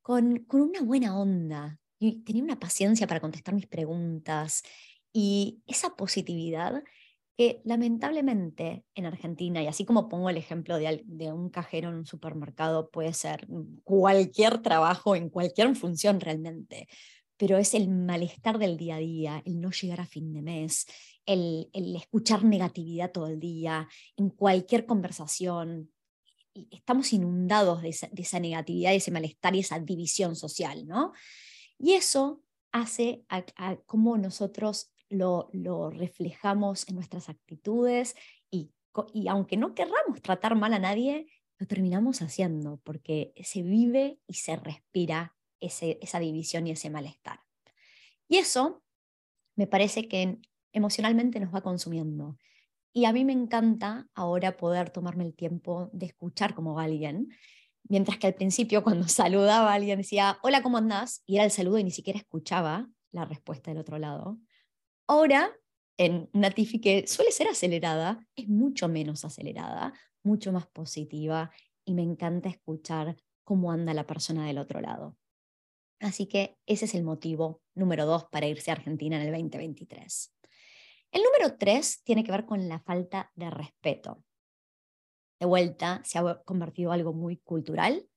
con, 0.00 0.38
con 0.46 0.62
una 0.62 0.80
buena 0.80 1.18
onda. 1.18 1.78
Y 1.98 2.22
tenía 2.24 2.42
una 2.42 2.58
paciencia 2.58 3.06
para 3.06 3.20
contestar 3.20 3.54
mis 3.54 3.66
preguntas. 3.66 4.62
Y 5.12 5.62
esa 5.66 5.96
positividad 5.96 6.82
lamentablemente 7.64 8.84
en 8.94 9.06
Argentina, 9.06 9.62
y 9.62 9.66
así 9.66 9.84
como 9.84 10.08
pongo 10.08 10.30
el 10.30 10.36
ejemplo 10.36 10.76
de, 10.78 11.32
un 11.32 11.50
cajero 11.50 11.88
en 11.88 11.96
un 11.96 12.06
supermercado, 12.06 12.90
puede 12.90 13.12
ser 13.12 13.46
cualquier 13.84 14.58
trabajo 14.62 15.16
en 15.16 15.28
cualquier 15.28 15.74
función 15.76 16.20
realmente, 16.20 16.88
pero 17.36 17.58
es 17.58 17.74
el 17.74 17.88
malestar 17.88 18.58
del 18.58 18.76
día 18.76 18.96
a 18.96 18.98
día, 18.98 19.42
el 19.46 19.60
no 19.60 19.70
llegar 19.70 20.00
a 20.00 20.06
fin 20.06 20.32
de 20.32 20.42
mes, 20.42 20.86
el, 21.26 21.70
el 21.72 21.96
escuchar 21.96 22.44
negatividad 22.44 23.12
todo 23.12 23.28
el 23.28 23.40
día, 23.40 23.88
en 24.16 24.30
cualquier 24.30 24.86
conversación. 24.86 25.90
Estamos 26.70 27.12
inundados 27.12 27.82
de 27.82 27.88
esa, 27.88 28.08
de 28.12 28.22
esa 28.22 28.40
negatividad, 28.40 28.90
de 28.90 28.96
ese 28.96 29.10
malestar 29.10 29.56
y 29.56 29.60
esa 29.60 29.78
división 29.80 30.36
social, 30.36 30.86
¿no? 30.86 31.12
Y 31.78 31.94
eso 31.94 32.42
hace 32.72 33.24
a, 33.28 33.44
a 33.56 33.76
cómo 33.86 34.18
nosotros 34.18 34.91
lo, 35.12 35.90
reflejamos 35.90 36.88
en 36.88 36.96
nuestras 36.96 37.28
actitudes 37.28 38.16
y, 38.50 38.72
aunque 39.28 39.56
no 39.56 39.74
querramos 39.74 40.20
tratar 40.22 40.56
mal 40.56 40.74
a 40.74 40.78
nadie, 40.78 41.26
lo 41.58 41.66
terminamos 41.66 42.22
haciendo 42.22 42.80
porque 42.84 43.32
se 43.42 43.62
vive 43.62 44.18
y 44.26 44.34
se 44.34 44.56
respira 44.56 45.36
esa 45.60 46.18
división 46.18 46.66
y 46.66 46.72
ese 46.72 46.90
malestar. 46.90 47.40
Y 48.28 48.38
eso 48.38 48.82
me 49.54 49.66
parece 49.66 50.08
que 50.08 50.38
emocionalmente 50.72 51.38
nos 51.38 51.54
va 51.54 51.60
consumiendo. 51.60 52.36
Y 52.92 53.04
a 53.06 53.12
mí 53.12 53.24
me 53.24 53.32
encanta 53.32 54.08
ahora 54.14 54.56
poder 54.56 54.90
tomarme 54.90 55.24
el 55.24 55.34
tiempo 55.34 55.88
de 55.92 56.06
escuchar 56.06 56.54
como 56.54 56.78
alguien, 56.78 57.28
mientras 57.84 58.18
que 58.18 58.26
al 58.26 58.34
principio 58.34 58.82
cuando 58.82 59.08
saludaba 59.08 59.70
a 59.70 59.74
alguien 59.74 59.98
decía, 59.98 60.38
hola, 60.42 60.62
¿cómo 60.62 60.78
andás? 60.78 61.22
Y 61.26 61.36
era 61.36 61.44
el 61.44 61.50
saludo 61.50 61.78
y 61.78 61.84
ni 61.84 61.90
siquiera 61.90 62.18
escuchaba 62.18 62.90
la 63.12 63.24
respuesta 63.24 63.70
del 63.70 63.80
otro 63.80 63.98
lado. 63.98 64.38
Ahora, 65.06 65.52
en 65.98 66.28
una 66.32 66.50
Tiffy 66.50 66.80
que 66.80 67.06
suele 67.06 67.32
ser 67.32 67.48
acelerada, 67.48 68.26
es 68.36 68.48
mucho 68.48 68.88
menos 68.88 69.24
acelerada, 69.24 69.92
mucho 70.22 70.52
más 70.52 70.66
positiva 70.66 71.50
y 71.84 71.94
me 71.94 72.02
encanta 72.02 72.48
escuchar 72.48 73.16
cómo 73.44 73.72
anda 73.72 73.94
la 73.94 74.06
persona 74.06 74.46
del 74.46 74.58
otro 74.58 74.80
lado. 74.80 75.16
Así 76.00 76.26
que 76.26 76.56
ese 76.66 76.86
es 76.86 76.94
el 76.94 77.04
motivo 77.04 77.62
número 77.74 78.06
dos 78.06 78.24
para 78.24 78.46
irse 78.46 78.70
a 78.70 78.74
Argentina 78.74 79.16
en 79.16 79.22
el 79.22 79.32
2023. 79.32 80.34
El 81.12 81.22
número 81.22 81.56
tres 81.58 82.02
tiene 82.02 82.24
que 82.24 82.32
ver 82.32 82.46
con 82.46 82.68
la 82.68 82.80
falta 82.80 83.30
de 83.34 83.50
respeto. 83.50 84.24
De 85.38 85.46
vuelta, 85.46 86.00
se 86.04 86.18
ha 86.18 86.42
convertido 86.42 86.90
en 86.90 87.00
algo 87.00 87.12
muy 87.12 87.36
cultural 87.36 88.08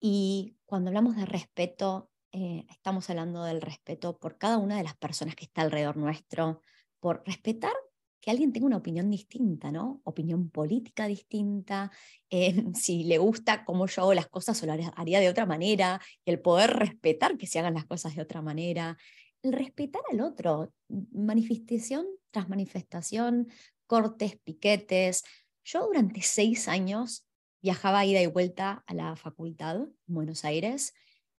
y 0.00 0.56
cuando 0.64 0.90
hablamos 0.90 1.16
de 1.16 1.26
respeto 1.26 2.10
eh, 2.36 2.66
estamos 2.68 3.08
hablando 3.08 3.44
del 3.44 3.62
respeto 3.62 4.18
por 4.18 4.36
cada 4.36 4.58
una 4.58 4.76
de 4.76 4.82
las 4.82 4.94
personas 4.94 5.34
que 5.34 5.46
está 5.46 5.62
alrededor 5.62 5.96
nuestro, 5.96 6.60
por 7.00 7.22
respetar 7.24 7.72
que 8.20 8.30
alguien 8.30 8.52
tenga 8.52 8.66
una 8.66 8.76
opinión 8.76 9.10
distinta, 9.10 9.72
¿no? 9.72 10.02
Opinión 10.04 10.50
política 10.50 11.06
distinta, 11.06 11.90
eh, 12.30 12.62
si 12.74 13.04
le 13.04 13.16
gusta 13.16 13.64
cómo 13.64 13.86
yo 13.86 14.02
hago 14.02 14.12
las 14.12 14.26
cosas 14.26 14.62
o 14.62 14.66
lo 14.66 14.74
haría 14.96 15.20
de 15.20 15.30
otra 15.30 15.46
manera, 15.46 15.98
el 16.26 16.38
poder 16.38 16.74
respetar 16.74 17.38
que 17.38 17.46
se 17.46 17.58
hagan 17.58 17.72
las 17.72 17.86
cosas 17.86 18.14
de 18.14 18.20
otra 18.20 18.42
manera, 18.42 18.98
el 19.42 19.54
respetar 19.54 20.02
al 20.12 20.20
otro, 20.20 20.74
manifestación 21.12 22.06
tras 22.30 22.50
manifestación, 22.50 23.48
cortes, 23.86 24.36
piquetes. 24.44 25.24
Yo 25.64 25.86
durante 25.86 26.20
seis 26.20 26.68
años 26.68 27.24
viajaba 27.62 28.04
ida 28.04 28.20
y 28.20 28.26
vuelta 28.26 28.84
a 28.86 28.92
la 28.92 29.16
facultad 29.16 29.76
en 29.76 29.94
Buenos 30.06 30.44
Aires 30.44 30.92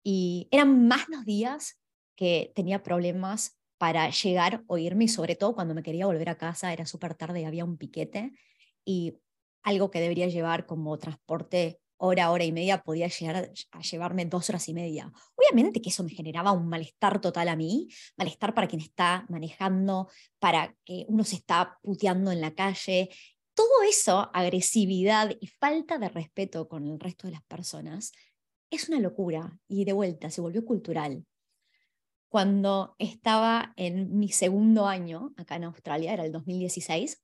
y 0.10 0.48
eran 0.52 0.88
más 0.88 1.10
los 1.10 1.26
días 1.26 1.82
que 2.16 2.54
tenía 2.56 2.82
problemas 2.82 3.60
para 3.78 4.10
llegar 4.10 4.64
o 4.68 4.78
irme 4.78 5.04
y 5.04 5.08
sobre 5.10 5.36
todo 5.36 5.54
cuando 5.54 5.76
me 5.76 5.84
quería 5.84 6.06
volver 6.06 6.30
a 6.30 6.38
casa 6.38 6.72
era 6.72 6.86
súper 6.86 7.14
tarde 7.14 7.42
y 7.42 7.44
había 7.44 7.66
un 7.66 7.76
piquete 7.76 8.32
y 8.86 9.18
algo 9.64 9.92
que 9.92 10.00
debería 10.00 10.30
llevar 10.30 10.66
como 10.66 10.98
transporte 10.98 11.82
hora, 11.98 12.32
hora 12.32 12.46
y 12.46 12.54
media 12.54 12.84
podía 12.84 13.10
llegar 13.10 13.52
a 13.72 13.82
llevarme 13.82 14.24
dos 14.24 14.48
horas 14.48 14.70
y 14.70 14.74
media. 14.74 15.12
Obviamente 15.36 15.82
que 15.82 15.90
eso 15.90 16.06
me 16.06 16.12
generaba 16.12 16.54
un 16.54 16.70
malestar 16.70 17.20
total 17.20 17.50
a 17.50 17.58
mí, 17.58 17.90
malestar 18.16 18.54
para 18.54 18.68
quien 18.70 18.80
está 18.80 19.26
manejando, 19.28 20.08
para 20.40 20.74
que 20.86 21.06
uno 21.10 21.26
se 21.26 21.36
está 21.36 21.80
puteando 21.84 22.32
en 22.32 22.40
la 22.40 22.56
calle. 22.56 23.10
Todo 23.54 23.84
eso, 23.84 24.32
agresividad 24.34 25.32
y 25.42 25.48
falta 25.48 25.98
de 25.98 26.08
respeto 26.08 26.70
con 26.70 26.88
el 26.88 26.98
resto 26.98 27.28
de 27.28 27.34
las 27.34 27.44
personas, 27.44 28.14
es 28.70 28.90
una 28.90 29.00
locura 29.00 29.60
y 29.68 29.86
de 29.86 29.94
vuelta 29.94 30.30
se 30.30 30.42
volvió 30.42 30.66
cultural. 30.66 31.26
Cuando 32.30 32.96
estaba 33.00 33.74
en 33.78 34.20
mi 34.20 34.30
segundo 34.30 34.88
año 34.88 35.34
acá 35.38 35.56
en 35.56 35.64
Australia, 35.64 36.14
era 36.14 36.26
el 36.26 36.32
2016, 36.32 37.24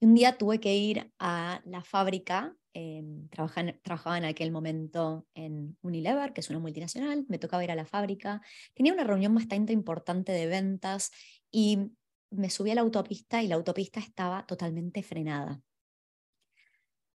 un 0.00 0.14
día 0.14 0.38
tuve 0.38 0.60
que 0.60 0.76
ir 0.76 1.12
a 1.18 1.60
la 1.64 1.82
fábrica, 1.82 2.54
eh, 2.72 3.02
trabajaba, 3.30 4.18
en 4.18 4.24
aquel 4.24 4.52
momento 4.52 5.26
en 5.34 5.76
Unilever, 5.82 6.32
que 6.32 6.40
es 6.40 6.50
una 6.50 6.60
multinacional, 6.60 7.24
me 7.28 7.38
tocaba 7.38 7.64
ir 7.64 7.72
a 7.72 7.74
la 7.74 7.86
fábrica, 7.86 8.40
tenía 8.74 8.92
una 8.92 9.02
reunión 9.02 9.34
bastante 9.34 9.72
importante 9.72 10.30
de 10.30 10.46
ventas 10.46 11.10
y 11.50 11.90
me 12.30 12.50
subí 12.50 12.70
a 12.70 12.76
la 12.76 12.82
autopista 12.82 13.42
y 13.42 13.48
la 13.48 13.56
autopista 13.56 13.98
estaba 13.98 14.46
totalmente 14.46 15.02
frenada. 15.02 15.60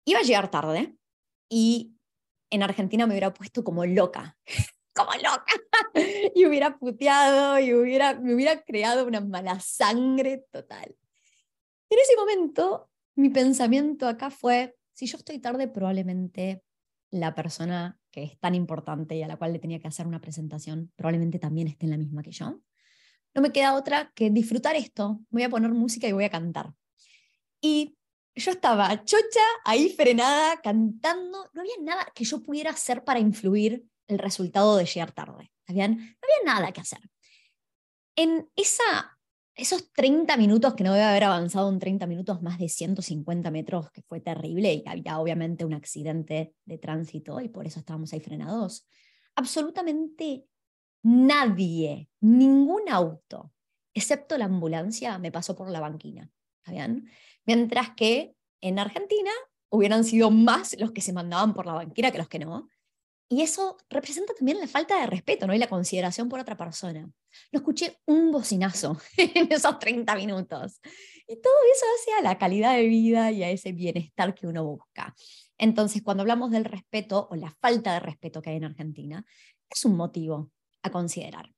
Iba 0.05 0.21
a 0.21 0.23
llegar 0.23 0.51
tarde 0.51 0.97
y 1.51 1.98
en 2.51 2.63
Argentina 2.63 3.07
me 3.07 3.15
hubiera 3.15 3.33
puesto 3.33 3.65
como 3.65 3.85
loca, 3.85 4.37
como 4.95 5.13
loca, 5.15 5.55
y 6.35 6.47
hubiera 6.47 6.79
puteado 6.79 7.59
y 7.59 7.75
hubiera, 7.75 8.15
me 8.15 8.35
hubiera 8.35 8.63
creado 8.63 9.07
una 9.07 9.21
mala 9.21 9.61
sangre 9.61 10.45
total. 10.51 10.97
En 11.91 11.99
ese 11.99 12.17
momento, 12.17 12.91
mi 13.15 13.31
pensamiento 13.31 14.07
acá 14.07 14.31
fue, 14.31 14.77
si 14.93 15.07
yo 15.07 15.17
estoy 15.17 15.39
tarde, 15.39 15.69
probablemente 15.69 16.63
la 17.11 17.35
persona 17.35 17.99
que 18.11 18.23
es 18.23 18.39
tan 18.39 18.55
importante 18.55 19.17
y 19.17 19.23
a 19.23 19.29
la 19.29 19.37
cual 19.37 19.53
le 19.53 19.59
tenía 19.59 19.79
que 19.79 19.89
hacer 19.89 20.07
una 20.07 20.21
presentación, 20.21 20.93
probablemente 20.97 21.39
también 21.39 21.69
esté 21.69 21.87
en 21.87 21.91
la 21.91 21.99
misma 21.99 22.23
que 22.23 22.33
yo. 22.33 22.61
No 23.35 23.43
me 23.43 23.53
queda 23.53 23.75
otra 23.75 24.13
que 24.15 24.31
disfrutar 24.31 24.77
esto. 24.77 25.21
Voy 25.31 25.43
a 25.43 25.51
poner 25.51 25.71
música 25.71 26.09
y 26.09 26.13
voy 26.13 26.25
a 26.25 26.31
cantar. 26.31 26.73
Y 27.61 27.98
yo 28.39 28.51
estaba 28.51 29.05
chocha, 29.05 29.41
ahí 29.65 29.91
frenada, 29.91 30.61
cantando, 30.61 31.51
no 31.53 31.61
había 31.61 31.75
nada 31.81 32.07
que 32.15 32.25
yo 32.25 32.43
pudiera 32.43 32.71
hacer 32.71 33.05
para 33.05 33.21
influir 33.21 33.85
el 34.07 34.19
resultado 34.19 34.77
de 34.77 34.87
llegar 34.87 35.13
tarde. 35.13 35.51
No 35.69 35.75
había 35.75 36.45
nada 36.45 36.73
que 36.73 36.81
hacer. 36.81 37.01
En 38.17 38.49
esa, 38.57 39.19
esos 39.55 39.93
30 39.93 40.37
minutos, 40.37 40.75
que 40.75 40.85
no 40.85 40.93
debe 40.93 41.05
haber 41.05 41.25
avanzado 41.25 41.69
en 41.71 41.79
30 41.79 42.07
minutos 42.07 42.43
más 42.43 42.59
de 42.59 42.69
150 42.69 43.51
metros, 43.51 43.91
que 43.91 44.03
fue 44.03 44.21
terrible 44.21 44.73
y 44.73 44.83
había 44.87 45.19
obviamente 45.19 45.65
un 45.65 45.75
accidente 45.75 46.55
de 46.65 46.79
tránsito 46.79 47.41
y 47.41 47.49
por 47.49 47.67
eso 47.67 47.81
estábamos 47.81 48.13
ahí 48.13 48.21
frenados, 48.21 48.89
absolutamente 49.37 50.47
nadie, 51.03 52.09
ningún 52.21 52.89
auto, 52.89 53.53
excepto 53.95 54.37
la 54.39 54.47
ambulancia, 54.47 55.19
me 55.19 55.31
pasó 55.31 55.55
por 55.55 55.71
la 55.71 55.81
banquina. 55.81 56.31
¿Está 56.59 56.73
Mientras 57.49 57.95
que 57.95 58.35
en 58.61 58.79
Argentina 58.79 59.31
hubieran 59.71 60.05
sido 60.05 60.31
más 60.31 60.79
los 60.79 60.93
que 60.93 61.01
se 61.01 61.15
mandaban 61.15 61.55
por 61.55 61.65
la 61.65 61.73
banquera 61.73 62.11
que 62.11 62.19
los 62.19 62.29
que 62.29 62.39
no. 62.39 62.69
Y 63.31 63.41
eso 63.41 63.79
representa 63.89 64.35
también 64.35 64.61
la 64.61 64.67
falta 64.67 65.01
de 65.01 65.07
respeto 65.07 65.47
¿no? 65.47 65.55
y 65.55 65.59
la 65.59 65.67
consideración 65.67 66.29
por 66.29 66.41
otra 66.41 66.59
persona. 66.59 67.01
No 67.01 67.59
escuché 67.59 68.01
un 68.05 68.31
bocinazo 68.31 69.01
en 69.17 69.51
esos 69.51 69.79
30 69.79 70.15
minutos. 70.17 70.79
Y 71.27 71.41
todo 71.41 71.55
eso 71.75 71.87
hace 71.97 72.19
a 72.19 72.23
la 72.23 72.37
calidad 72.37 72.77
de 72.77 72.85
vida 72.85 73.31
y 73.31 73.43
a 73.43 73.51
ese 73.51 73.73
bienestar 73.73 74.35
que 74.35 74.47
uno 74.47 74.67
busca. 74.67 75.15
Entonces, 75.57 76.03
cuando 76.03 76.25
hablamos 76.25 76.51
del 76.51 76.67
respeto 76.67 77.29
o 77.31 77.35
la 77.35 77.51
falta 77.63 77.95
de 77.95 78.01
respeto 78.01 78.43
que 78.43 78.51
hay 78.51 78.57
en 78.57 78.65
Argentina, 78.65 79.25
es 79.71 79.87
un 79.87 79.97
motivo 79.97 80.51
a 80.83 80.91
considerar. 80.91 81.51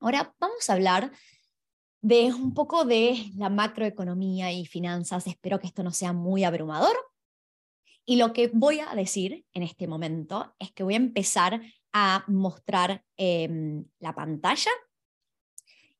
Ahora 0.00 0.34
vamos 0.40 0.70
a 0.70 0.72
hablar 0.72 1.12
de 2.02 2.32
un 2.32 2.54
poco 2.54 2.84
de 2.84 3.30
la 3.36 3.50
macroeconomía 3.50 4.52
y 4.52 4.66
finanzas. 4.66 5.26
Espero 5.26 5.58
que 5.58 5.66
esto 5.66 5.82
no 5.82 5.92
sea 5.92 6.12
muy 6.12 6.44
abrumador. 6.44 6.96
Y 8.04 8.16
lo 8.16 8.32
que 8.32 8.50
voy 8.52 8.80
a 8.80 8.94
decir 8.94 9.44
en 9.52 9.62
este 9.62 9.86
momento 9.86 10.54
es 10.58 10.72
que 10.72 10.82
voy 10.82 10.94
a 10.94 10.98
empezar 10.98 11.60
a 11.92 12.24
mostrar 12.28 13.04
em, 13.16 13.84
la 13.98 14.14
pantalla 14.14 14.70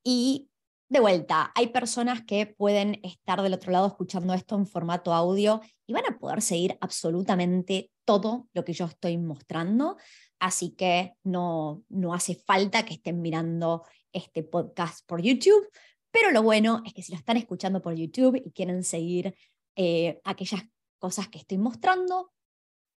y 0.02 0.50
de 0.88 0.99
vuelta, 0.99 1.52
hay 1.54 1.69
personas 1.69 2.23
que 2.23 2.47
pueden 2.47 2.99
estar 3.04 3.42
del 3.42 3.54
otro 3.54 3.71
lado 3.71 3.87
escuchando 3.87 4.35
esto 4.35 4.57
en 4.57 4.66
formato 4.66 5.14
audio 5.14 5.61
y 5.87 5.92
van 5.92 6.02
a 6.09 6.19
poder 6.19 6.42
seguir 6.42 6.76
absolutamente 6.80 7.92
todo 8.04 8.49
lo 8.54 8.64
que 8.64 8.73
yo 8.73 8.87
estoy 8.87 9.16
mostrando, 9.16 9.99
así 10.40 10.71
que 10.71 11.14
no, 11.23 11.85
no 11.88 12.12
hace 12.12 12.35
falta 12.35 12.85
que 12.85 12.95
estén 12.95 13.23
mirando 13.23 13.85
este 14.12 14.43
podcast 14.43 15.07
por 15.07 15.23
YouTube, 15.23 15.69
pero 16.11 16.31
lo 16.31 16.43
bueno 16.43 16.83
es 16.85 16.93
que 16.93 17.02
si 17.02 17.12
lo 17.12 17.19
están 17.19 17.37
escuchando 17.37 17.81
por 17.81 17.95
YouTube 17.95 18.40
y 18.45 18.50
quieren 18.50 18.83
seguir 18.85 19.35
eh, 19.76 20.21
aquellas 20.25 20.62
cosas 20.99 21.29
que 21.29 21.38
estoy 21.38 21.59
mostrando, 21.59 22.33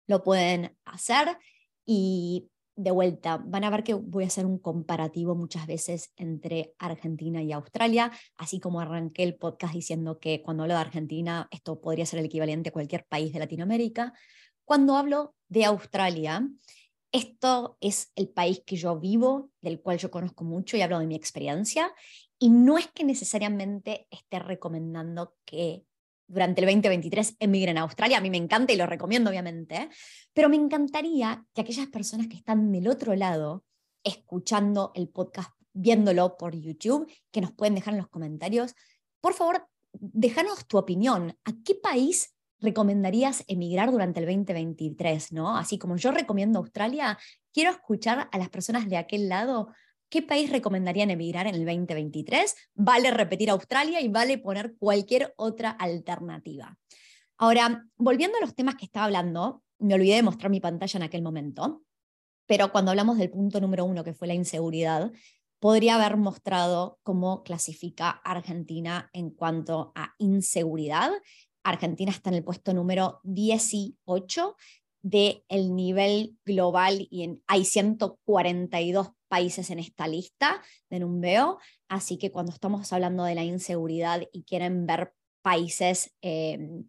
lo 0.06 0.22
pueden 0.22 0.76
hacer. 0.84 1.36
Y 1.84 2.48
de 2.76 2.90
vuelta, 2.90 3.36
van 3.36 3.64
a 3.64 3.70
ver 3.70 3.84
que 3.84 3.94
voy 3.94 4.24
a 4.24 4.28
hacer 4.28 4.46
un 4.46 4.58
comparativo 4.58 5.34
muchas 5.34 5.66
veces 5.66 6.12
entre 6.16 6.74
Argentina 6.78 7.42
y 7.42 7.52
Australia, 7.52 8.10
así 8.36 8.60
como 8.60 8.80
arranqué 8.80 9.24
el 9.24 9.36
podcast 9.36 9.74
diciendo 9.74 10.18
que 10.18 10.42
cuando 10.42 10.62
hablo 10.62 10.74
de 10.74 10.80
Argentina, 10.80 11.48
esto 11.50 11.80
podría 11.80 12.06
ser 12.06 12.20
el 12.20 12.26
equivalente 12.26 12.70
a 12.70 12.72
cualquier 12.72 13.04
país 13.04 13.32
de 13.32 13.40
Latinoamérica. 13.40 14.14
Cuando 14.64 14.96
hablo 14.96 15.34
de 15.48 15.64
Australia, 15.66 16.48
esto 17.12 17.76
es 17.80 18.10
el 18.16 18.28
país 18.28 18.62
que 18.64 18.76
yo 18.76 18.98
vivo, 18.98 19.50
del 19.60 19.80
cual 19.80 19.98
yo 19.98 20.10
conozco 20.10 20.44
mucho 20.44 20.76
y 20.76 20.82
hablo 20.82 20.98
de 20.98 21.06
mi 21.06 21.14
experiencia, 21.14 21.92
y 22.38 22.48
no 22.48 22.78
es 22.78 22.88
que 22.88 23.04
necesariamente 23.04 24.08
esté 24.10 24.38
recomendando 24.38 25.36
que 25.44 25.84
durante 26.26 26.62
el 26.62 26.66
2023 26.66 27.36
emigren 27.38 27.78
a 27.78 27.82
Australia. 27.82 28.18
A 28.18 28.20
mí 28.20 28.30
me 28.30 28.38
encanta 28.38 28.72
y 28.72 28.76
lo 28.76 28.86
recomiendo, 28.86 29.30
obviamente, 29.30 29.90
pero 30.32 30.48
me 30.48 30.56
encantaría 30.56 31.44
que 31.54 31.60
aquellas 31.60 31.88
personas 31.88 32.26
que 32.26 32.36
están 32.36 32.72
del 32.72 32.88
otro 32.88 33.14
lado, 33.14 33.64
escuchando 34.02 34.92
el 34.94 35.08
podcast, 35.08 35.50
viéndolo 35.74 36.36
por 36.36 36.56
YouTube, 36.56 37.10
que 37.30 37.42
nos 37.42 37.52
pueden 37.52 37.74
dejar 37.74 37.94
en 37.94 38.00
los 38.00 38.08
comentarios, 38.08 38.74
por 39.20 39.34
favor, 39.34 39.68
déjanos 39.92 40.66
tu 40.66 40.78
opinión. 40.78 41.36
¿A 41.44 41.52
qué 41.64 41.74
país 41.74 42.34
recomendarías 42.62 43.44
emigrar 43.48 43.90
durante 43.90 44.20
el 44.20 44.26
2023? 44.26 45.32
¿no? 45.32 45.56
Así 45.56 45.78
como 45.78 45.96
yo 45.96 46.10
recomiendo 46.12 46.58
Australia, 46.58 47.18
quiero 47.52 47.70
escuchar 47.70 48.28
a 48.32 48.38
las 48.38 48.48
personas 48.48 48.88
de 48.88 48.96
aquel 48.96 49.28
lado 49.28 49.68
¿Qué 50.12 50.20
país 50.20 50.50
recomendarían 50.50 51.10
emigrar 51.10 51.46
en 51.46 51.54
el 51.54 51.64
2023? 51.64 52.54
Vale 52.74 53.10
repetir 53.12 53.48
Australia 53.48 53.98
y 54.02 54.08
vale 54.08 54.36
poner 54.36 54.76
cualquier 54.76 55.32
otra 55.38 55.70
alternativa. 55.70 56.76
Ahora, 57.38 57.86
volviendo 57.96 58.36
a 58.36 58.42
los 58.42 58.54
temas 58.54 58.74
que 58.74 58.84
estaba 58.84 59.06
hablando, 59.06 59.62
me 59.78 59.94
olvidé 59.94 60.16
de 60.16 60.22
mostrar 60.22 60.50
mi 60.50 60.60
pantalla 60.60 60.98
en 60.98 61.02
aquel 61.04 61.22
momento, 61.22 61.82
pero 62.44 62.70
cuando 62.72 62.90
hablamos 62.90 63.16
del 63.16 63.30
punto 63.30 63.58
número 63.58 63.86
uno, 63.86 64.04
que 64.04 64.12
fue 64.12 64.28
la 64.28 64.34
inseguridad, 64.34 65.10
podría 65.58 65.94
haber 65.94 66.18
mostrado 66.18 66.98
cómo 67.02 67.42
clasifica 67.42 68.10
Argentina 68.10 69.08
en 69.14 69.30
cuanto 69.30 69.92
a 69.94 70.12
inseguridad. 70.18 71.10
Argentina 71.62 72.10
está 72.10 72.30
en 72.30 72.36
el 72.36 72.44
puesto 72.44 72.74
número 72.74 73.20
18 73.24 74.56
del 75.02 75.44
el 75.48 75.74
nivel 75.74 76.38
global 76.44 77.08
y 77.10 77.24
en, 77.24 77.42
hay 77.46 77.64
142 77.64 79.10
países 79.28 79.70
en 79.70 79.78
esta 79.78 80.06
lista 80.06 80.62
de 80.90 81.00
Numbeo, 81.00 81.58
así 81.88 82.18
que 82.18 82.30
cuando 82.30 82.52
estamos 82.52 82.92
hablando 82.92 83.24
de 83.24 83.34
la 83.34 83.44
inseguridad 83.44 84.22
y 84.32 84.44
quieren 84.44 84.86
ver 84.86 85.14
países, 85.42 86.14
em, 86.20 86.86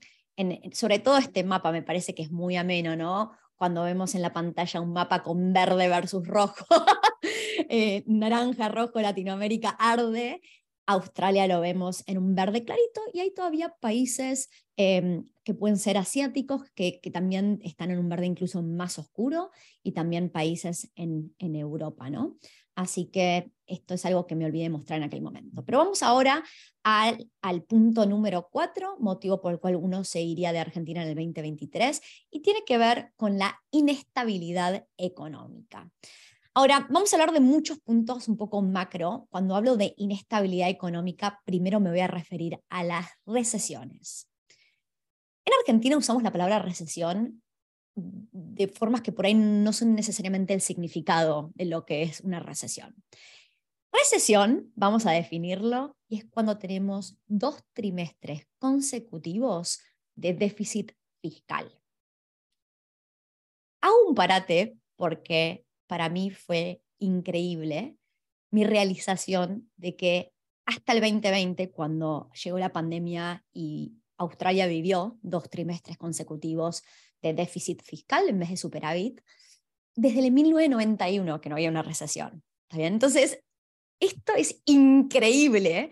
sobre 0.74 1.00
todo 1.00 1.18
este 1.18 1.44
mapa 1.44 1.72
me 1.72 1.82
parece 1.82 2.14
que 2.14 2.24
es 2.24 2.32
muy 2.32 2.56
ameno, 2.56 2.96
¿no? 2.96 3.32
Cuando 3.56 3.84
vemos 3.84 4.14
en 4.14 4.22
la 4.22 4.34
pantalla 4.34 4.82
un 4.82 4.94
mapa 4.94 5.24
con 5.24 5.54
verde 5.54 5.88
versus 5.88 6.28
rojo, 6.28 6.66
eh, 7.70 8.04
naranja, 8.08 8.70
rojo, 8.70 9.00
Latinoamérica 9.00 9.70
arde, 9.70 10.42
Australia 10.86 11.48
lo 11.48 11.62
vemos 11.62 12.04
en 12.08 12.18
un 12.18 12.36
verde 12.36 12.66
clarito 12.66 13.02
y 13.14 13.22
hay 13.22 13.34
todavía 13.34 13.74
países 13.80 14.50
em, 14.78 15.28
que 15.44 15.54
pueden 15.54 15.78
ser 15.78 15.98
asiáticos 15.98 16.64
que, 16.76 17.00
también 17.12 17.60
están 17.64 17.92
en 17.92 18.00
un 18.00 18.10
verde 18.10 18.26
incluso 18.26 18.62
más 18.62 18.98
oscuro 18.98 19.52
y 19.84 19.92
también 19.92 20.30
países 20.30 20.92
en, 20.96 21.34
Europa, 21.40 22.10
¿no? 22.10 22.38
Así 22.76 23.06
que 23.06 23.52
esto 23.68 23.94
es 23.94 24.06
algo 24.06 24.26
que 24.26 24.36
me 24.36 24.46
olvidé 24.46 24.70
mostrar 24.70 24.98
en 24.98 25.04
aquel 25.04 25.22
momento. 25.22 25.64
Pero 25.64 25.78
vamos 25.78 26.02
ahora 26.02 26.44
al, 26.82 27.30
al 27.42 27.64
punto 27.64 28.06
número 28.06 28.50
cuatro, 28.52 28.96
motivo 29.00 29.42
por 29.42 29.54
el 29.54 29.60
cual 29.60 29.76
uno 29.76 30.04
se 30.04 30.22
iría 30.22 30.54
de 30.54 30.60
Argentina 30.60 31.04
en 31.04 31.10
el 31.10 31.16
2023, 31.16 32.02
y 32.32 32.42
tiene 32.42 32.62
que 32.66 32.78
ver 32.78 33.12
con 33.16 33.38
la 33.38 33.60
inestabilidad 33.70 34.88
económica. 34.98 35.92
Ahora, 36.56 36.86
vamos 36.90 37.12
a 37.12 37.16
hablar 37.16 37.32
de 37.32 37.40
muchos 37.40 37.80
puntos 37.80 38.28
un 38.28 38.38
poco 38.38 38.62
macro. 38.62 39.28
Cuando 39.32 39.56
hablo 39.56 39.76
de 39.76 39.96
inestabilidad 39.98 40.70
económica, 40.70 41.42
primero 41.46 41.80
me 41.80 41.90
voy 41.90 42.02
a 42.02 42.08
referir 42.08 42.60
a 42.70 42.84
las 42.84 43.08
recesiones. 43.26 44.30
En 45.46 45.54
Argentina 45.60 45.98
usamos 45.98 46.24
la 46.24 46.32
palabra 46.32 46.60
recesión 46.60 47.42
de 47.96 48.68
formas 48.68 49.02
que 49.02 49.12
por 49.12 49.26
ahí 49.26 49.34
no 49.34 49.72
son 49.74 49.96
necesariamente 49.96 50.54
el 50.54 50.62
significado 50.62 51.52
de 51.56 51.66
lo 51.66 51.86
que 51.86 52.04
es 52.04 52.22
una 52.22 52.40
recesión. 52.40 52.96
Recesión, 53.92 54.72
vamos 54.76 55.06
a 55.06 55.12
definirlo, 55.12 55.96
y 56.08 56.18
es 56.18 56.26
cuando 56.26 56.58
tenemos 56.58 57.18
dos 57.28 57.64
trimestres 57.74 58.48
consecutivos 58.58 59.80
de 60.16 60.34
déficit 60.34 60.94
fiscal. 61.22 61.80
Hago 63.82 64.08
un 64.08 64.16
parate 64.16 64.78
porque 64.96 65.66
para 65.88 66.10
mí 66.10 66.32
fue 66.32 66.82
increíble 67.00 67.98
mi 68.50 68.64
realización 68.64 69.70
de 69.78 69.96
que 69.96 70.34
hasta 70.66 70.94
el 70.94 71.02
2020, 71.02 71.72
cuando 71.72 72.32
llegó 72.32 72.58
la 72.58 72.72
pandemia 72.72 73.46
y 73.52 73.98
Australia 74.24 74.68
vivió 74.68 75.18
dos 75.22 75.50
trimestres 75.50 75.98
consecutivos 75.98 76.84
de 77.22 77.34
déficit 77.34 77.82
fiscal 77.84 78.28
en 78.28 78.40
vez 78.40 78.50
de 78.50 78.58
superávit, 78.58 79.22
desde 79.96 80.26
el 80.26 80.32
1991 80.32 81.40
que 81.40 81.50
no 81.50 81.56
había 81.56 81.70
una 81.70 81.84
recesión. 81.84 82.44
Entonces, 82.70 83.40
esto 84.00 84.34
es 84.36 84.62
increíble 84.66 85.92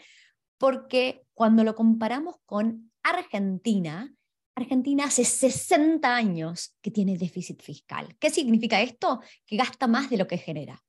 porque 0.58 1.24
cuando 1.34 1.63
lo 1.63 1.76
comparamos 1.76 2.36
con 2.46 2.91
Argentina, 3.04 4.13
Argentina 4.56 5.06
hace 5.06 5.24
60 5.24 6.13
años 6.15 6.76
que 6.82 6.91
tiene 6.91 7.17
déficit 7.17 7.62
fiscal. 7.62 8.15
¿Qué 8.20 8.30
significa 8.30 8.82
esto? 8.82 9.22
Que 9.46 9.58
gasta 9.58 9.88
más 9.88 10.10
de 10.10 10.17
lo 10.17 10.28
que 10.28 10.38
genera. 10.38 10.84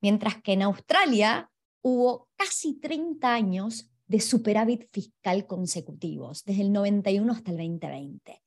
Mientras 0.00 0.42
que 0.42 0.52
en 0.52 0.62
Australia 0.62 1.50
hubo 1.82 2.28
casi 2.36 2.78
30 2.78 3.32
años 3.32 3.90
de 4.06 4.20
superávit 4.20 4.88
fiscal 4.92 5.46
consecutivos, 5.46 6.44
desde 6.44 6.62
el 6.62 6.72
91 6.72 7.32
hasta 7.32 7.50
el 7.50 7.56
2020. 7.56 8.42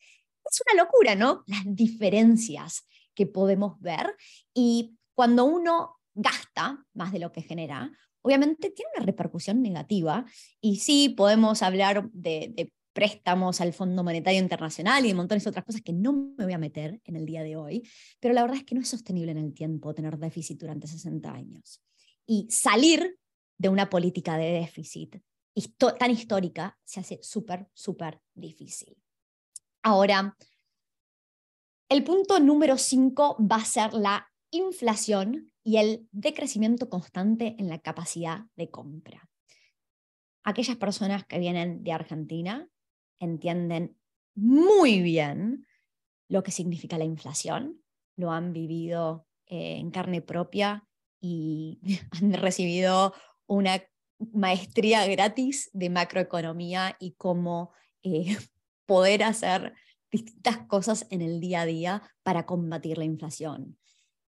Es 0.52 0.62
una 0.66 0.84
locura, 0.84 1.16
¿no? 1.16 1.44
Las 1.48 1.64
diferencias 1.66 2.88
que 3.14 3.28
podemos 3.28 3.80
ver 3.80 4.16
y 4.54 4.98
cuando 5.14 5.46
uno 5.46 5.98
gasta 6.14 6.86
más 6.94 7.12
de 7.12 7.20
lo 7.20 7.32
que 7.32 7.42
genera, 7.42 7.92
obviamente 8.22 8.72
tiene 8.72 8.92
una 8.96 9.06
repercusión 9.06 9.62
negativa 9.62 10.26
y 10.62 10.78
sí 10.78 11.10
podemos 11.10 11.62
hablar 11.62 12.10
de, 12.12 12.54
de 12.56 12.72
préstamos 12.94 13.62
al 13.62 13.74
Fondo 13.74 14.04
Monetario 14.04 14.40
Internacional 14.40 15.06
y 15.06 15.14
montones 15.14 15.44
de 15.44 15.50
otras 15.50 15.66
cosas 15.66 15.82
que 15.82 15.94
no 15.94 16.34
me 16.38 16.46
voy 16.46 16.54
a 16.54 16.58
meter 16.58 17.00
en 17.06 17.16
el 17.16 17.26
día 17.26 17.44
de 17.44 17.56
hoy, 17.56 17.88
pero 18.20 18.34
la 18.34 18.42
verdad 18.42 18.58
es 18.58 18.64
que 18.64 18.76
no 18.76 18.82
es 18.82 18.90
sostenible 18.90 19.32
en 19.32 19.38
el 19.38 19.54
tiempo 19.54 19.94
tener 19.94 20.18
déficit 20.18 20.60
durante 20.60 20.88
60 20.88 21.32
años. 21.32 21.82
Y 22.26 22.48
salir 22.50 23.18
de 23.58 23.70
una 23.70 23.90
política 23.90 24.38
de 24.38 24.52
déficit 24.52 25.18
tan 25.78 26.12
histórica 26.12 26.78
se 26.84 27.00
hace 27.00 27.20
súper, 27.22 27.68
súper 27.74 28.22
difícil. 28.34 28.98
Ahora, 29.84 30.36
el 31.90 32.04
punto 32.04 32.40
número 32.40 32.78
5 32.78 33.38
va 33.40 33.58
a 33.58 33.66
ser 33.66 33.94
la 33.94 34.30
inflación 34.52 35.52
y 35.64 35.78
el 35.78 36.08
decrecimiento 36.12 36.90
constante 36.90 37.56
en 37.60 37.70
la 37.70 37.80
capacidad 37.80 38.46
de 38.56 38.70
compra. 38.70 39.30
Aquellas 40.44 40.78
personas 40.78 41.26
que 41.26 41.40
vienen 41.40 41.84
de 41.84 41.92
Argentina 41.92 42.68
entienden 43.20 43.98
muy 44.36 45.02
bien 45.02 45.66
lo 46.28 46.44
que 46.44 46.52
significa 46.52 46.98
la 46.98 47.06
inflación, 47.06 47.82
lo 48.16 48.32
han 48.32 48.54
vivido 48.54 49.28
eh, 49.48 49.78
en 49.78 49.92
carne 49.92 50.22
propia 50.22 50.88
y 51.20 51.80
han 52.22 52.34
recibido 52.34 53.14
una 53.48 53.82
maestría 54.34 55.06
gratis 55.08 55.70
de 55.74 55.90
macroeconomía 55.90 56.96
y 57.00 57.14
cómo 57.14 57.72
eh, 58.04 58.38
poder 58.86 59.24
hacer 59.24 59.74
distintas 60.12 60.58
cosas 60.68 61.06
en 61.10 61.22
el 61.22 61.40
día 61.40 61.62
a 61.62 61.66
día 61.66 62.04
para 62.24 62.46
combatir 62.46 62.98
la 62.98 63.06
inflación. 63.06 63.78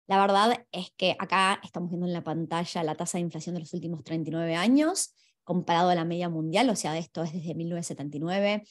La 0.06 0.20
verdad 0.20 0.66
es 0.70 0.92
que 0.96 1.16
acá 1.18 1.60
estamos 1.62 1.90
viendo 1.90 2.06
en 2.06 2.12
la 2.12 2.22
pantalla 2.22 2.84
la 2.84 2.94
tasa 2.94 3.18
de 3.18 3.22
inflación 3.22 3.54
de 3.54 3.60
los 3.60 3.72
últimos 3.72 4.04
39 4.04 4.54
años 4.54 5.14
comparado 5.44 5.90
a 5.90 5.94
la 5.94 6.04
media 6.04 6.28
mundial, 6.28 6.70
o 6.70 6.76
sea, 6.76 6.96
esto 6.98 7.22
es 7.22 7.32
desde 7.32 7.54
1979. 7.54 8.64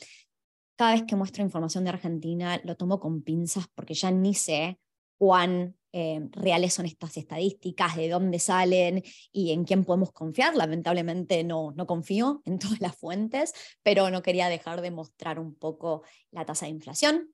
Cada 0.75 0.93
vez 0.93 1.03
que 1.03 1.15
muestro 1.15 1.43
información 1.43 1.83
de 1.83 1.91
Argentina 1.91 2.59
lo 2.63 2.75
tomo 2.75 2.99
con 2.99 3.21
pinzas 3.21 3.67
porque 3.75 3.93
ya 3.93 4.11
ni 4.11 4.33
sé 4.33 4.79
cuán 5.17 5.75
eh, 5.95 6.21
reales 6.31 6.73
son 6.73 6.87
estas 6.87 7.15
estadísticas, 7.17 7.95
de 7.95 8.09
dónde 8.09 8.39
salen 8.39 9.03
y 9.31 9.51
en 9.51 9.63
quién 9.63 9.85
podemos 9.85 10.11
confiar. 10.11 10.55
Lamentablemente 10.55 11.43
no, 11.43 11.71
no 11.75 11.85
confío 11.85 12.41
en 12.45 12.57
todas 12.59 12.81
las 12.81 12.95
fuentes, 12.97 13.53
pero 13.83 14.09
no 14.09 14.23
quería 14.23 14.49
dejar 14.49 14.81
de 14.81 14.91
mostrar 14.91 15.39
un 15.39 15.53
poco 15.53 16.01
la 16.31 16.45
tasa 16.45 16.65
de 16.65 16.71
inflación. 16.71 17.33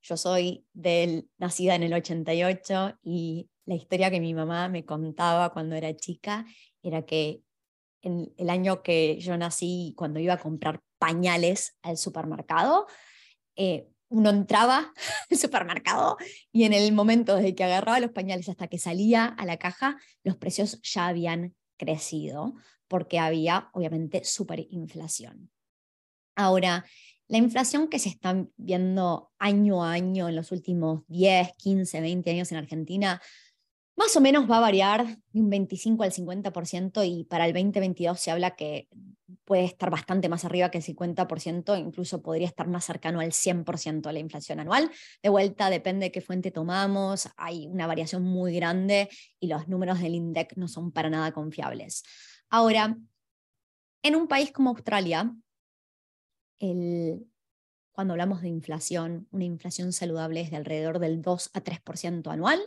Yo 0.00 0.16
soy 0.16 0.64
del, 0.72 1.28
nacida 1.38 1.74
en 1.74 1.82
el 1.82 1.92
88 1.92 3.00
y 3.02 3.50
la 3.64 3.74
historia 3.74 4.12
que 4.12 4.20
mi 4.20 4.32
mamá 4.32 4.68
me 4.68 4.84
contaba 4.84 5.52
cuando 5.52 5.74
era 5.74 5.94
chica 5.96 6.46
era 6.82 7.04
que 7.04 7.42
en 8.02 8.32
el 8.36 8.48
año 8.48 8.84
que 8.84 9.18
yo 9.18 9.36
nací, 9.36 9.92
cuando 9.96 10.20
iba 10.20 10.34
a 10.34 10.40
comprar 10.40 10.80
pañales 10.98 11.76
al 11.82 11.96
supermercado, 11.96 12.86
eh, 13.56 13.88
uno 14.08 14.30
entraba 14.30 14.92
al 15.30 15.38
supermercado 15.38 16.16
y 16.52 16.64
en 16.64 16.72
el 16.72 16.92
momento 16.92 17.36
desde 17.36 17.54
que 17.54 17.64
agarraba 17.64 18.00
los 18.00 18.12
pañales 18.12 18.48
hasta 18.48 18.68
que 18.68 18.78
salía 18.78 19.26
a 19.26 19.44
la 19.46 19.56
caja, 19.56 19.98
los 20.22 20.36
precios 20.36 20.80
ya 20.82 21.08
habían 21.08 21.54
crecido 21.76 22.54
porque 22.88 23.18
había 23.18 23.70
obviamente 23.72 24.24
superinflación. 24.24 25.50
Ahora, 26.36 26.84
la 27.28 27.38
inflación 27.38 27.88
que 27.88 27.98
se 27.98 28.08
está 28.08 28.46
viendo 28.56 29.32
año 29.38 29.82
a 29.82 29.92
año 29.92 30.28
en 30.28 30.36
los 30.36 30.52
últimos 30.52 31.02
10, 31.08 31.54
15, 31.56 32.00
20 32.00 32.30
años 32.30 32.52
en 32.52 32.58
Argentina, 32.58 33.20
más 33.96 34.14
o 34.14 34.20
menos 34.20 34.48
va 34.50 34.58
a 34.58 34.60
variar 34.60 35.06
de 35.06 35.40
un 35.40 35.50
25 35.50 36.02
al 36.02 36.12
50% 36.12 37.04
y 37.04 37.24
para 37.24 37.46
el 37.46 37.52
2022 37.52 38.20
se 38.20 38.30
habla 38.30 38.54
que 38.54 38.88
puede 39.44 39.64
estar 39.64 39.90
bastante 39.90 40.28
más 40.28 40.44
arriba 40.44 40.70
que 40.70 40.78
el 40.78 40.84
50%, 40.84 41.78
incluso 41.78 42.20
podría 42.20 42.46
estar 42.46 42.68
más 42.68 42.84
cercano 42.84 43.20
al 43.20 43.32
100% 43.32 44.02
de 44.02 44.12
la 44.12 44.18
inflación 44.18 44.60
anual. 44.60 44.90
De 45.22 45.28
vuelta, 45.28 45.70
depende 45.70 46.06
de 46.06 46.12
qué 46.12 46.20
fuente 46.20 46.50
tomamos, 46.50 47.28
hay 47.36 47.66
una 47.68 47.86
variación 47.86 48.22
muy 48.22 48.54
grande 48.54 49.08
y 49.40 49.46
los 49.46 49.68
números 49.68 50.00
del 50.00 50.14
INDEC 50.14 50.56
no 50.56 50.68
son 50.68 50.92
para 50.92 51.08
nada 51.08 51.32
confiables. 51.32 52.02
Ahora, 52.50 52.98
en 54.02 54.16
un 54.16 54.28
país 54.28 54.52
como 54.52 54.70
Australia, 54.70 55.32
cuando 56.58 58.12
hablamos 58.12 58.42
de 58.42 58.48
inflación, 58.48 59.26
una 59.30 59.44
inflación 59.44 59.92
saludable 59.92 60.40
es 60.40 60.50
de 60.50 60.56
alrededor 60.56 60.98
del 60.98 61.22
2 61.22 61.50
a 61.54 61.62
3% 61.62 62.30
anual. 62.30 62.60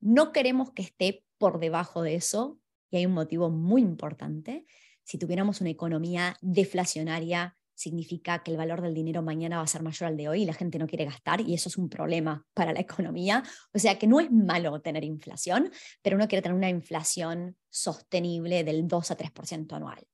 No 0.00 0.32
queremos 0.32 0.72
que 0.72 0.82
esté 0.82 1.24
por 1.38 1.60
debajo 1.60 2.02
de 2.02 2.14
eso 2.14 2.58
y 2.90 2.96
hay 2.96 3.06
un 3.06 3.12
motivo 3.12 3.50
muy 3.50 3.82
importante. 3.82 4.66
Si 5.04 5.18
tuviéramos 5.18 5.60
una 5.60 5.70
economía 5.70 6.36
deflacionaria, 6.40 7.56
significa 7.74 8.42
que 8.42 8.50
el 8.50 8.58
valor 8.58 8.82
del 8.82 8.94
dinero 8.94 9.22
mañana 9.22 9.56
va 9.56 9.62
a 9.62 9.66
ser 9.66 9.82
mayor 9.82 10.08
al 10.08 10.16
de 10.16 10.28
hoy 10.28 10.42
y 10.42 10.44
la 10.44 10.52
gente 10.52 10.78
no 10.78 10.86
quiere 10.86 11.06
gastar 11.06 11.40
y 11.40 11.54
eso 11.54 11.70
es 11.70 11.78
un 11.78 11.88
problema 11.88 12.46
para 12.52 12.72
la 12.74 12.80
economía. 12.80 13.42
O 13.72 13.78
sea 13.78 13.98
que 13.98 14.06
no 14.06 14.20
es 14.20 14.30
malo 14.30 14.80
tener 14.82 15.02
inflación, 15.02 15.70
pero 16.02 16.16
uno 16.16 16.28
quiere 16.28 16.42
tener 16.42 16.56
una 16.56 16.68
inflación 16.68 17.56
sostenible 17.70 18.64
del 18.64 18.86
2 18.86 19.10
a 19.10 19.16
3% 19.16 19.72
anual. 19.72 20.06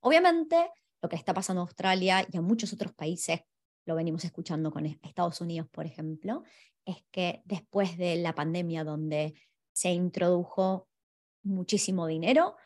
Obviamente, 0.00 0.70
lo 1.02 1.08
que 1.08 1.16
está 1.16 1.34
pasando 1.34 1.60
en 1.60 1.66
Australia 1.68 2.26
y 2.30 2.36
en 2.36 2.44
muchos 2.44 2.72
otros 2.72 2.94
países, 2.94 3.40
lo 3.84 3.94
venimos 3.94 4.24
escuchando 4.24 4.70
con 4.70 4.86
Estados 4.86 5.40
Unidos, 5.40 5.68
por 5.70 5.84
ejemplo, 5.84 6.42
es 6.90 7.04
que 7.10 7.42
después 7.44 7.96
de 7.96 8.16
la 8.16 8.34
pandemia 8.34 8.84
donde 8.84 9.34
se 9.72 9.90
introdujo 9.90 10.88
muchísimo 11.42 12.06
dinero, 12.06 12.56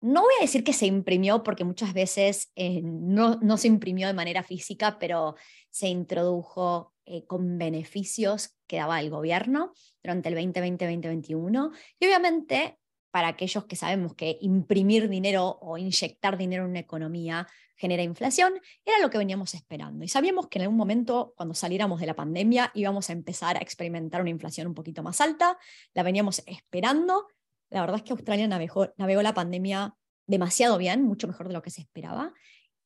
no 0.00 0.22
voy 0.22 0.32
a 0.38 0.42
decir 0.42 0.62
que 0.62 0.72
se 0.72 0.86
imprimió 0.86 1.42
porque 1.42 1.64
muchas 1.64 1.92
veces 1.92 2.52
eh, 2.54 2.80
no, 2.82 3.36
no, 3.42 3.56
se 3.56 3.66
imprimió 3.66 4.06
de 4.06 4.14
manera 4.14 4.42
física, 4.42 4.98
pero 4.98 5.34
se 5.70 5.88
introdujo 5.88 6.94
eh, 7.04 7.26
con 7.26 7.58
beneficios 7.58 8.56
que 8.66 8.76
daba 8.76 9.00
el 9.00 9.10
gobierno 9.10 9.72
durante 10.02 10.28
el 10.28 10.36
2020-2021. 10.36 11.72
Y 11.98 12.06
obviamente 12.06 12.78
para 13.10 13.28
aquellos 13.28 13.64
que 13.64 13.76
sabemos 13.76 14.14
que 14.14 14.38
imprimir 14.40 15.08
dinero 15.08 15.58
o 15.60 15.78
inyectar 15.78 16.36
dinero 16.36 16.64
en 16.64 16.70
una 16.70 16.80
economía 16.80 17.46
genera 17.76 18.02
inflación, 18.02 18.54
era 18.84 18.98
lo 19.00 19.08
que 19.08 19.18
veníamos 19.18 19.54
esperando. 19.54 20.04
Y 20.04 20.08
sabíamos 20.08 20.48
que 20.48 20.58
en 20.58 20.62
algún 20.62 20.76
momento, 20.76 21.32
cuando 21.36 21.54
saliéramos 21.54 22.00
de 22.00 22.06
la 22.06 22.14
pandemia, 22.14 22.70
íbamos 22.74 23.08
a 23.08 23.12
empezar 23.12 23.56
a 23.56 23.60
experimentar 23.60 24.20
una 24.20 24.30
inflación 24.30 24.66
un 24.66 24.74
poquito 24.74 25.02
más 25.02 25.20
alta, 25.20 25.58
la 25.94 26.02
veníamos 26.02 26.42
esperando. 26.46 27.28
La 27.70 27.80
verdad 27.80 27.98
es 27.98 28.02
que 28.02 28.12
Australia 28.12 28.48
navegó, 28.48 28.92
navegó 28.96 29.22
la 29.22 29.34
pandemia 29.34 29.94
demasiado 30.26 30.76
bien, 30.76 31.04
mucho 31.04 31.26
mejor 31.28 31.48
de 31.48 31.54
lo 31.54 31.62
que 31.62 31.70
se 31.70 31.80
esperaba. 31.80 32.34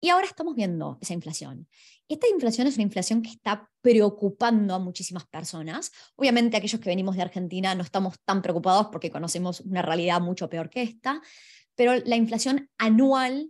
Y 0.04 0.08
ahora 0.08 0.26
estamos 0.26 0.56
viendo 0.56 0.98
esa 1.00 1.14
inflación. 1.14 1.68
Esta 2.08 2.26
inflación 2.26 2.66
es 2.66 2.74
una 2.74 2.82
inflación 2.82 3.22
que 3.22 3.30
está 3.30 3.70
preocupando 3.82 4.74
a 4.74 4.80
muchísimas 4.80 5.26
personas. 5.26 5.92
Obviamente 6.16 6.56
aquellos 6.56 6.80
que 6.80 6.88
venimos 6.88 7.14
de 7.14 7.22
Argentina 7.22 7.72
no 7.76 7.84
estamos 7.84 8.16
tan 8.24 8.42
preocupados 8.42 8.88
porque 8.90 9.12
conocemos 9.12 9.60
una 9.60 9.80
realidad 9.80 10.20
mucho 10.20 10.50
peor 10.50 10.70
que 10.70 10.82
esta, 10.82 11.22
pero 11.76 11.94
la 12.04 12.16
inflación 12.16 12.68
anual 12.78 13.48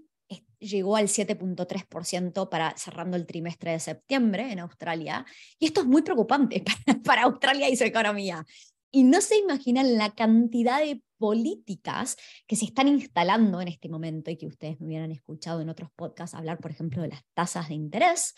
llegó 0.59 0.97
al 0.97 1.09
7.3% 1.09 2.49
para 2.49 2.77
cerrando 2.77 3.17
el 3.17 3.27
trimestre 3.27 3.73
de 3.73 3.81
septiembre 3.81 4.53
en 4.53 4.61
Australia. 4.61 5.25
Y 5.59 5.67
esto 5.67 5.81
es 5.81 5.87
muy 5.87 6.03
preocupante 6.03 6.62
para 7.05 7.23
Australia 7.23 7.71
y 7.71 7.77
su 7.77 7.85
economía. 7.85 8.45
Y 8.93 9.05
no 9.05 9.21
se 9.21 9.39
imaginan 9.39 9.97
la 9.97 10.15
cantidad 10.15 10.81
de 10.81 11.03
políticas 11.19 12.17
que 12.47 12.57
se 12.57 12.67
están 12.67 12.89
instalando 12.89 13.61
en 13.61 13.69
este 13.69 13.89
momento 13.89 14.31
y 14.31 14.37
que 14.37 14.47
ustedes 14.47 14.79
me 14.81 14.87
hubieran 14.87 15.13
escuchado 15.13 15.61
en 15.61 15.69
otros 15.69 15.91
podcasts 15.97 16.37
hablar, 16.37 16.59
por 16.59 16.71
ejemplo, 16.71 17.01
de 17.03 17.09
las 17.09 17.23
tasas 17.35 17.69
de 17.69 17.75
interés 17.75 18.35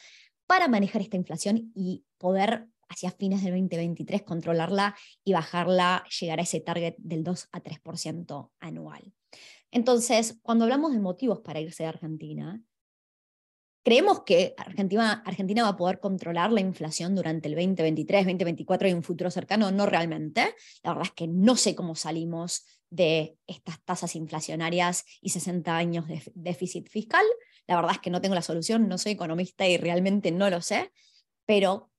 para 0.47 0.69
manejar 0.69 1.03
esta 1.03 1.17
inflación 1.17 1.73
y 1.75 2.05
poder 2.19 2.69
hacia 2.89 3.11
fines 3.11 3.43
del 3.43 3.53
2023 3.53 4.23
controlarla 4.23 4.95
y 5.25 5.33
bajarla, 5.33 6.05
llegar 6.21 6.39
a 6.39 6.43
ese 6.43 6.61
target 6.61 6.95
del 6.99 7.25
2 7.25 7.49
a 7.51 7.63
3% 7.63 8.51
anual. 8.61 9.13
Entonces, 9.71 10.39
cuando 10.43 10.65
hablamos 10.65 10.93
de 10.93 11.01
motivos 11.01 11.41
para 11.41 11.61
irse 11.61 11.83
de 11.83 11.89
Argentina, 11.89 12.63
Creemos 13.85 14.23
que 14.23 14.55
Argentina, 14.57 15.23
Argentina 15.27 15.63
va 15.63 15.69
a 15.69 15.77
poder 15.77 16.01
controlar 16.01 16.51
la 16.51 16.63
inflación 16.63 17.15
durante 17.15 17.49
el 17.49 17.55
2023, 17.55 18.25
2024 18.25 18.89
y 18.89 18.95
un 18.95 19.03
futuro 19.03 19.31
cercano, 19.31 19.71
no 19.71 19.85
realmente. 19.85 20.55
La 20.83 20.93
verdad 20.93 21.09
es 21.09 21.13
que 21.13 21.29
no 21.29 21.55
sé 21.55 21.75
cómo 21.75 21.95
salimos 21.95 22.65
de 22.89 23.37
estas 23.47 23.85
tasas 23.85 24.17
inflacionarias 24.17 25.05
y 25.21 25.29
60 25.29 25.77
años 25.77 26.09
de 26.09 26.23
déficit 26.35 26.89
fiscal. 26.89 27.27
La 27.67 27.77
verdad 27.77 27.93
es 27.93 27.99
que 27.99 28.09
no 28.09 28.23
tengo 28.23 28.35
la 28.35 28.41
solución, 28.41 28.89
no 28.89 28.97
soy 28.97 29.13
economista 29.13 29.69
y 29.69 29.77
realmente 29.77 30.31
no 30.31 30.49
lo 30.49 30.63
sé, 30.63 30.91
pero 31.45 31.91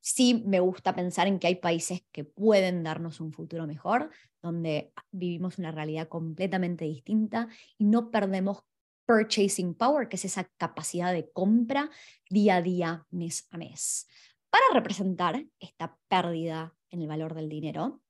sí 0.00 0.42
me 0.46 0.58
gusta 0.58 0.96
pensar 0.96 1.28
en 1.28 1.38
que 1.38 1.46
hay 1.46 1.56
países 1.56 2.02
que 2.10 2.24
pueden 2.24 2.82
darnos 2.82 3.20
un 3.20 3.32
futuro 3.32 3.68
mejor, 3.68 4.10
donde 4.42 4.92
vivimos 5.12 5.58
una 5.58 5.70
realidad 5.70 6.08
completamente 6.08 6.86
distinta 6.86 7.46
y 7.78 7.84
no 7.84 8.10
perdemos 8.10 8.64
purchasing 9.10 9.74
power, 9.74 10.08
que 10.08 10.14
es 10.14 10.24
esa 10.24 10.44
capacidad 10.56 11.12
de 11.12 11.28
compra 11.32 11.90
día 12.28 12.56
a 12.56 12.62
día, 12.62 13.06
mes 13.10 13.48
a 13.50 13.58
mes, 13.58 14.06
para 14.50 14.62
representar 14.72 15.44
esta 15.58 15.98
pérdida 16.06 16.76
en 16.90 17.02
el 17.02 17.08
valor 17.08 17.34
del 17.34 17.48
dinero 17.48 18.00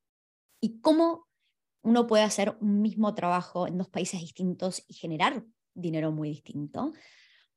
y 0.60 0.78
cómo 0.82 1.26
uno 1.82 2.06
puede 2.06 2.24
hacer 2.24 2.54
un 2.60 2.82
mismo 2.82 3.14
trabajo 3.14 3.66
en 3.66 3.78
dos 3.78 3.88
países 3.88 4.20
distintos 4.20 4.84
y 4.88 4.94
generar 4.94 5.42
dinero 5.72 6.12
muy 6.12 6.28
distinto. 6.28 6.92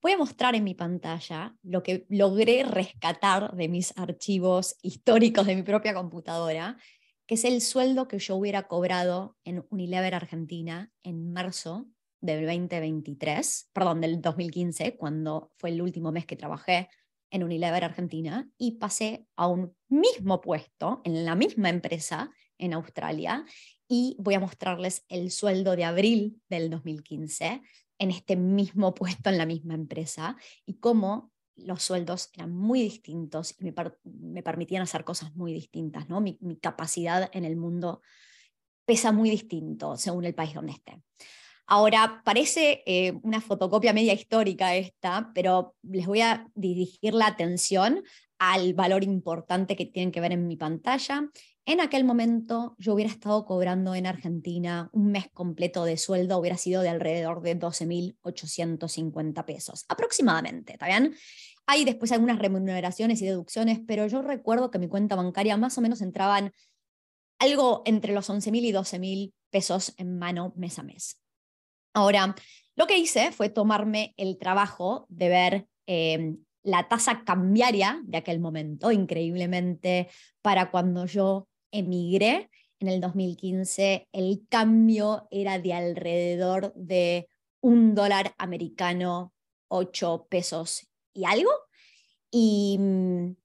Voy 0.02 0.14
a 0.14 0.18
mostrar 0.18 0.56
en 0.56 0.64
mi 0.64 0.74
pantalla 0.74 1.54
lo 1.64 1.84
que 1.84 2.06
logré 2.08 2.64
rescatar 2.64 3.54
de 3.58 3.68
mis 3.68 3.98
archivos 3.98 4.78
históricos 4.82 5.46
de 5.48 5.56
mi 5.58 5.64
propia 5.64 5.94
computadora, 5.94 6.78
que 7.26 7.36
es 7.36 7.44
el 7.44 7.60
sueldo 7.60 8.08
que 8.08 8.20
yo 8.20 8.38
hubiera 8.38 8.70
cobrado 8.70 9.36
en 9.44 9.66
Unilever 9.70 10.16
Argentina 10.16 10.94
en 11.04 11.34
marzo 11.34 11.88
del 12.24 12.46
2023, 12.46 13.70
perdón, 13.74 14.00
del 14.00 14.22
2015, 14.22 14.96
cuando 14.96 15.52
fue 15.58 15.72
el 15.72 15.82
último 15.82 16.14
mes 16.14 16.26
que 16.26 16.38
trabajé 16.38 16.90
en 17.30 17.44
Unilever 17.44 17.84
Argentina 17.84 18.50
y 18.58 18.78
pasé 18.78 19.28
a 19.36 19.48
un 19.48 19.76
mismo 19.90 20.40
puesto 20.40 21.02
en 21.04 21.26
la 21.26 21.36
misma 21.36 21.70
empresa 21.70 22.32
en 22.58 22.74
Australia 22.74 23.46
y 23.90 24.16
voy 24.20 24.36
a 24.36 24.40
mostrarles 24.40 25.04
el 25.10 25.32
sueldo 25.32 25.76
de 25.76 25.84
abril 25.84 26.42
del 26.48 26.70
2015 26.70 27.62
en 28.00 28.12
este 28.12 28.38
mismo 28.38 28.94
puesto 28.96 29.30
en 29.30 29.38
la 29.38 29.46
misma 29.46 29.74
empresa 29.74 30.38
y 30.66 30.76
cómo 30.76 31.34
los 31.58 31.84
sueldos 31.84 32.30
eran 32.34 32.56
muy 32.56 32.82
distintos 32.82 33.54
y 33.60 33.66
me, 33.66 34.42
permitían 34.44 34.82
hacer 34.82 35.04
cosas 35.04 35.36
muy 35.36 35.54
distintas, 35.54 36.08
¿no? 36.08 36.22
Mi 36.22 36.58
capacidad 36.62 37.30
en 37.34 37.44
el 37.44 37.58
mundo 37.58 38.02
pesa 38.86 39.12
muy 39.12 39.30
distinto 39.30 39.98
según 39.98 40.24
el 40.24 40.34
país 40.34 40.54
donde 40.54 40.72
esté. 40.72 41.04
Ahora, 41.66 42.22
parece 42.26 42.84
eh, 42.86 43.14
una 43.24 43.40
fotocopia 43.40 43.94
media 43.94 44.14
histórica 44.14 44.76
esta, 44.76 45.32
pero 45.34 45.76
les 45.82 46.06
voy 46.06 46.22
a 46.22 46.48
dirigir 46.56 47.14
la 47.14 47.28
atención 47.28 48.04
al 48.38 48.74
valor 48.74 49.04
importante 49.04 49.78
que 49.78 49.86
tienen 49.86 50.12
que 50.12 50.20
ver 50.20 50.34
en 50.34 50.48
mi 50.48 50.58
pantalla. 50.58 51.30
En 51.66 51.80
aquel 51.80 52.04
momento 52.04 52.76
yo 52.78 52.94
hubiera 52.94 53.10
estado 53.10 53.46
cobrando 53.46 53.96
en 53.96 54.06
Argentina 54.06 54.90
un 54.92 55.12
mes 55.12 55.30
completo 55.32 55.86
de 55.86 55.96
sueldo, 55.96 56.38
hubiera 56.38 56.58
sido 56.58 56.82
de 56.82 56.90
alrededor 56.90 57.42
de 57.42 57.58
12.850 57.58 59.46
pesos, 59.46 59.86
aproximadamente, 59.88 60.78
¿está? 60.78 61.16
Hay 61.66 61.86
después 61.86 62.12
algunas 62.12 62.40
remuneraciones 62.40 63.22
y 63.22 63.26
deducciones, 63.26 63.80
pero 63.88 64.08
yo 64.08 64.22
recuerdo 64.22 64.70
que 64.70 64.80
mi 64.80 64.90
cuenta 64.90 65.16
bancaria 65.16 65.56
más 65.56 65.78
o 65.78 65.82
menos 65.82 66.02
entraban 66.02 66.52
algo 67.40 67.84
entre 67.86 68.14
los 68.14 68.30
11.000 68.30 68.66
y 68.66 68.74
12.000 68.74 69.34
pesos 69.50 69.94
en 69.98 70.20
mano 70.20 70.52
mes 70.58 70.80
a 70.80 70.84
mes. 70.84 71.23
Ahora, 71.94 72.36
lo 72.76 72.88
que 72.88 72.98
hice 72.98 73.32
fue 73.32 73.50
tomarme 73.50 74.14
el 74.18 74.38
trabajo 74.38 75.06
de 75.10 75.30
ver 75.30 75.68
em, 75.86 76.38
la 76.64 76.88
tasa 76.88 77.24
cambiaria 77.24 78.02
de 78.06 78.18
aquel 78.18 78.40
momento, 78.40 78.92
increíblemente, 78.92 80.10
para 80.42 80.72
cuando 80.72 81.06
yo 81.06 81.48
emigré 81.72 82.50
en 82.80 82.88
el 82.88 83.02
2015, 83.02 84.08
el 84.12 84.46
cambio 84.50 85.28
era 85.32 85.60
de 85.60 85.74
alrededor 85.74 86.74
de 86.76 87.30
un 87.62 87.96
dólar 87.96 88.34
americano, 88.38 89.34
ocho 89.68 90.28
pesos 90.30 90.88
y 91.14 91.26
algo. 91.26 91.52
Y 92.32 92.78
mm, 92.80 93.36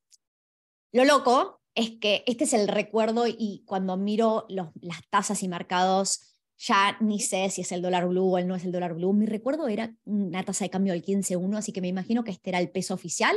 lo 0.92 1.04
loco 1.04 1.60
es 1.74 1.92
que 2.00 2.24
este 2.26 2.44
es 2.44 2.52
el 2.52 2.66
recuerdo 2.66 3.26
y 3.26 3.62
cuando 3.66 3.96
miro 3.96 4.46
las 4.48 5.08
tasas 5.10 5.42
y 5.42 5.48
mercados, 5.48 6.27
ya 6.58 6.96
ni 7.00 7.20
sé 7.20 7.50
si 7.50 7.60
es 7.60 7.72
el 7.72 7.82
dólar 7.82 8.08
blue 8.08 8.32
o 8.32 8.38
el 8.38 8.48
no 8.48 8.56
es 8.56 8.64
el 8.64 8.72
dólar 8.72 8.94
blue. 8.94 9.12
Mi 9.12 9.26
recuerdo 9.26 9.68
era 9.68 9.94
una 10.04 10.42
tasa 10.42 10.64
de 10.64 10.70
cambio 10.70 10.92
del 10.92 11.04
15.1, 11.04 11.56
así 11.56 11.72
que 11.72 11.80
me 11.80 11.88
imagino 11.88 12.24
que 12.24 12.32
este 12.32 12.50
era 12.50 12.58
el 12.58 12.70
peso 12.70 12.94
oficial 12.94 13.36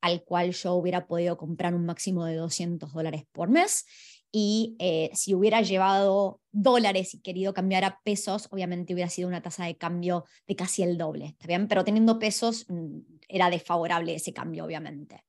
al 0.00 0.24
cual 0.24 0.52
yo 0.52 0.74
hubiera 0.74 1.06
podido 1.06 1.36
comprar 1.36 1.74
un 1.74 1.86
máximo 1.86 2.24
de 2.24 2.34
200 2.34 2.92
dólares 2.92 3.24
por 3.30 3.50
mes. 3.50 3.84
Y 4.32 4.74
eh, 4.78 5.10
si 5.12 5.34
hubiera 5.34 5.60
llevado 5.60 6.40
dólares 6.50 7.14
y 7.14 7.20
querido 7.20 7.52
cambiar 7.52 7.84
a 7.84 8.00
pesos, 8.02 8.48
obviamente 8.50 8.94
hubiera 8.94 9.10
sido 9.10 9.28
una 9.28 9.42
tasa 9.42 9.66
de 9.66 9.76
cambio 9.76 10.24
de 10.46 10.56
casi 10.56 10.82
el 10.82 10.96
doble. 10.96 11.36
Pero 11.68 11.84
teniendo 11.84 12.18
pesos 12.18 12.64
mm, 12.68 13.00
era 13.28 13.50
desfavorable 13.50 14.14
ese 14.14 14.32
cambio, 14.32 14.64
obviamente. 14.64 15.22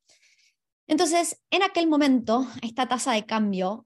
Entonces, 0.87 1.41
en 1.51 1.63
aquel 1.63 1.87
momento, 1.87 2.47
esta 2.61 2.87
tasa 2.87 3.11
de 3.11 3.25
cambio, 3.25 3.85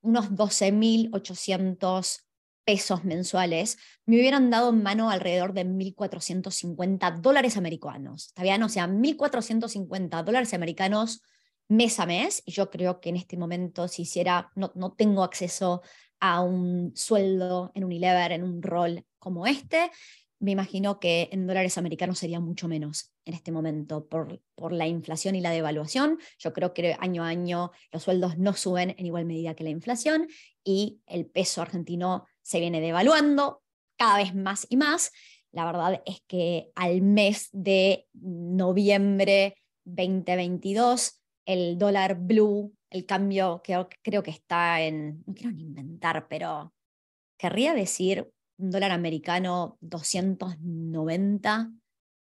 unos 0.00 0.30
12.800 0.30 2.29
pesos 2.64 3.04
mensuales, 3.04 3.78
me 4.06 4.16
hubieran 4.16 4.50
dado 4.50 4.70
en 4.70 4.82
mano 4.82 5.10
alrededor 5.10 5.52
de 5.52 5.64
1.450 5.64 7.20
dólares 7.20 7.56
americanos. 7.56 8.28
¿Está 8.28 8.42
bien? 8.42 8.62
O 8.62 8.68
sea, 8.68 8.86
1.450 8.86 10.22
dólares 10.24 10.54
americanos 10.54 11.22
mes 11.68 12.00
a 12.00 12.06
mes. 12.06 12.42
Y 12.46 12.52
yo 12.52 12.70
creo 12.70 13.00
que 13.00 13.10
en 13.10 13.16
este 13.16 13.36
momento, 13.36 13.88
si 13.88 14.02
hiciera, 14.02 14.50
no, 14.54 14.72
no 14.74 14.92
tengo 14.92 15.22
acceso 15.22 15.82
a 16.20 16.42
un 16.42 16.92
sueldo 16.94 17.72
en 17.74 17.84
Unilever, 17.84 18.32
en 18.32 18.44
un 18.44 18.62
rol 18.62 19.04
como 19.18 19.46
este, 19.46 19.90
me 20.40 20.52
imagino 20.52 20.98
que 20.98 21.28
en 21.32 21.46
dólares 21.46 21.76
americanos 21.76 22.18
sería 22.18 22.40
mucho 22.40 22.66
menos 22.66 23.12
en 23.26 23.34
este 23.34 23.52
momento 23.52 24.08
por, 24.08 24.42
por 24.54 24.72
la 24.72 24.86
inflación 24.86 25.34
y 25.34 25.42
la 25.42 25.50
devaluación. 25.50 26.18
Yo 26.38 26.54
creo 26.54 26.72
que 26.72 26.96
año 26.98 27.22
a 27.22 27.28
año 27.28 27.72
los 27.92 28.04
sueldos 28.04 28.38
no 28.38 28.54
suben 28.54 28.94
en 28.96 29.04
igual 29.04 29.26
medida 29.26 29.54
que 29.54 29.64
la 29.64 29.70
inflación 29.70 30.28
y 30.64 31.02
el 31.06 31.26
peso 31.26 31.60
argentino 31.60 32.26
se 32.42 32.60
viene 32.60 32.80
devaluando 32.80 33.62
cada 33.96 34.16
vez 34.16 34.34
más 34.34 34.66
y 34.70 34.76
más. 34.76 35.12
La 35.52 35.64
verdad 35.64 36.02
es 36.06 36.22
que 36.26 36.70
al 36.74 37.02
mes 37.02 37.48
de 37.52 38.06
noviembre 38.14 39.56
2022, 39.84 41.20
el 41.44 41.78
dólar 41.78 42.18
blue, 42.18 42.74
el 42.90 43.06
cambio 43.06 43.60
que 43.62 43.86
creo 44.02 44.22
que 44.22 44.30
está 44.30 44.80
en, 44.80 45.22
no 45.26 45.34
quiero 45.34 45.52
ni 45.52 45.62
inventar, 45.62 46.28
pero 46.28 46.72
querría 47.36 47.74
decir 47.74 48.30
un 48.58 48.70
dólar 48.70 48.92
americano 48.92 49.78
290 49.80 51.72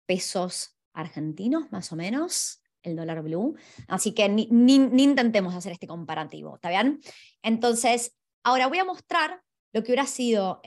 pesos 0.06 0.76
argentinos, 0.92 1.70
más 1.72 1.92
o 1.92 1.96
menos, 1.96 2.62
el 2.82 2.96
dólar 2.96 3.22
blue. 3.22 3.56
Así 3.88 4.12
que 4.12 4.28
ni, 4.28 4.46
ni 4.50 5.02
intentemos 5.02 5.54
hacer 5.54 5.72
este 5.72 5.86
comparativo, 5.86 6.56
¿está 6.56 6.68
bien? 6.68 7.00
Entonces, 7.42 8.16
ahora 8.42 8.66
voy 8.66 8.78
a 8.78 8.84
mostrar 8.84 9.42
lo 9.76 9.82
que 9.82 9.92
hubiera 9.92 10.06
sido 10.06 10.62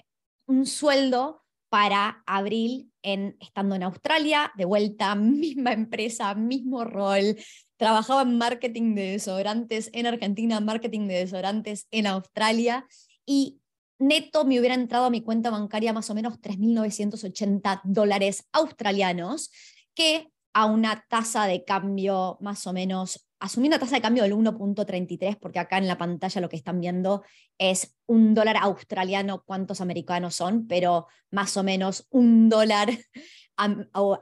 un 0.45 0.67
sueldo 0.67 1.43
para 1.69 2.21
abril 2.27 2.91
en, 3.01 3.37
estando 3.39 3.73
en 3.73 3.81
Australia, 3.81 4.51
de 4.55 4.65
vuelta, 4.65 5.15
misma 5.15 5.73
empresa, 5.73 6.35
mismo 6.35 6.85
rol. 6.85 7.35
Trabajaba 7.77 8.21
en 8.21 8.37
marketing 8.37 8.93
de 8.93 9.13
desodorantes 9.13 9.89
en 9.93 10.05
Argentina, 10.05 10.59
marketing 10.59 11.07
de 11.07 11.15
desodorantes 11.15 11.87
en 11.89 12.05
Australia 12.05 12.85
y 13.25 13.59
neto 13.97 14.45
me 14.45 14.59
hubiera 14.59 14.75
entrado 14.75 15.05
a 15.05 15.09
mi 15.09 15.21
cuenta 15.21 15.49
bancaria 15.49 15.91
más 15.91 16.11
o 16.11 16.13
menos 16.13 16.39
3.980 16.39 17.81
dólares 17.85 18.47
australianos, 18.51 19.49
que 19.95 20.31
a 20.53 20.67
una 20.67 21.03
tasa 21.09 21.47
de 21.47 21.63
cambio 21.65 22.37
más 22.41 22.67
o 22.67 22.73
menos 22.73 23.27
asumiendo 23.39 23.75
una 23.75 23.81
tasa 23.81 23.95
de 23.95 24.01
cambio 24.01 24.23
del 24.23 24.33
1.33, 24.33 25.37
porque 25.39 25.59
acá 25.59 25.77
en 25.77 25.87
la 25.87 25.97
pantalla 25.97 26.41
lo 26.41 26.49
que 26.49 26.57
están 26.57 26.81
viendo 26.81 27.23
es 27.57 27.95
un 28.05 28.33
dólar 28.33 28.57
australiano, 28.57 29.43
cuántos 29.45 29.79
americanos 29.81 30.35
son, 30.35 30.67
pero 30.67 31.07
más 31.31 31.55
o 31.57 31.63
menos 31.63 32.07
un 32.09 32.49
dólar 32.49 32.89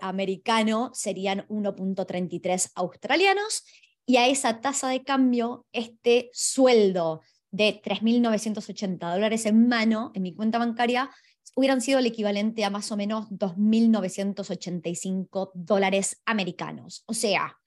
americano 0.02 0.92
serían 0.94 1.48
1.33 1.48 2.72
australianos, 2.76 3.64
y 4.06 4.18
a 4.18 4.28
esa 4.28 4.62
tasa 4.62 4.90
de 4.90 5.04
cambio, 5.04 5.66
este 5.74 6.30
sueldo 6.32 7.22
de 7.52 7.82
3.980 7.84 9.14
dólares 9.14 9.46
en 9.46 9.68
mano 9.68 10.12
en 10.14 10.24
mi 10.24 10.34
cuenta 10.34 10.60
bancaria 10.60 11.10
hubieran 11.56 11.82
sido 11.82 12.00
el 12.00 12.06
equivalente 12.06 12.64
a 12.64 12.70
más 12.70 12.90
o 12.92 12.98
menos 12.98 13.28
2.985 13.30 15.52
dólares 15.56 16.22
americanos. 16.26 17.04
O 17.08 17.14
sea, 17.14 17.58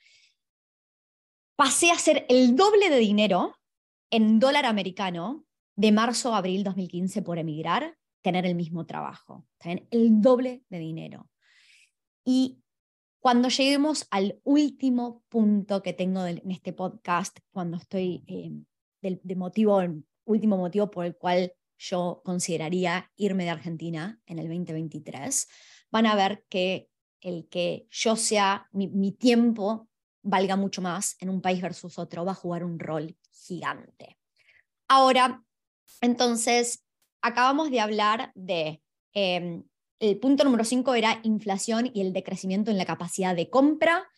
pasé 1.60 1.90
a 1.90 1.98
ser 1.98 2.24
el 2.30 2.56
doble 2.56 2.88
de 2.88 2.96
dinero 2.96 3.54
en 4.08 4.38
dólar 4.38 4.64
americano 4.64 5.44
de 5.76 5.92
marzo 5.92 6.32
a 6.32 6.38
abril 6.38 6.64
2015 6.64 7.20
por 7.20 7.38
emigrar, 7.38 7.98
tener 8.22 8.46
el 8.46 8.54
mismo 8.54 8.86
trabajo. 8.86 9.46
El 9.90 10.22
doble 10.22 10.64
de 10.70 10.78
dinero. 10.78 11.28
Y 12.24 12.62
cuando 13.18 13.50
lleguemos 13.50 14.06
al 14.10 14.40
último 14.42 15.22
punto 15.28 15.82
que 15.82 15.92
tengo 15.92 16.24
en 16.24 16.50
este 16.50 16.72
podcast, 16.72 17.40
cuando 17.52 17.76
estoy 17.76 18.24
eh, 18.26 18.52
de, 19.22 19.36
motivo, 19.36 19.82
último 20.24 20.56
motivo 20.56 20.90
por 20.90 21.04
el 21.04 21.14
cual 21.14 21.52
yo 21.76 22.22
consideraría 22.24 23.12
irme 23.16 23.44
de 23.44 23.50
Argentina 23.50 24.18
en 24.24 24.38
el 24.38 24.48
2023, 24.48 25.46
van 25.90 26.06
a 26.06 26.14
ver 26.14 26.42
que 26.48 26.88
el 27.20 27.48
que 27.50 27.86
yo 27.90 28.16
sea, 28.16 28.66
mi 28.72 29.12
tiempo 29.12 29.89
valga 30.22 30.56
mucho 30.56 30.82
más 30.82 31.16
en 31.20 31.30
un 31.30 31.40
país 31.40 31.60
versus 31.60 31.98
otro, 31.98 32.24
va 32.24 32.32
a 32.32 32.36
jugar 32.36 32.64
un 32.64 32.78
rol 32.78 33.16
gigante. 33.32 34.18
Ahora, 34.88 35.42
entonces, 36.00 36.84
acabamos 37.22 37.70
de 37.70 37.80
hablar 37.80 38.32
de, 38.34 38.82
em, 39.12 39.64
el 39.98 40.18
punto 40.18 40.44
número 40.44 40.64
5 40.64 40.94
era 40.94 41.20
inflación 41.22 41.90
y 41.92 42.00
el 42.00 42.12
decrecimiento 42.12 42.70
en 42.70 42.78
la 42.78 42.86
capacidad 42.86 43.36
de 43.36 43.50
compra. 43.50 44.08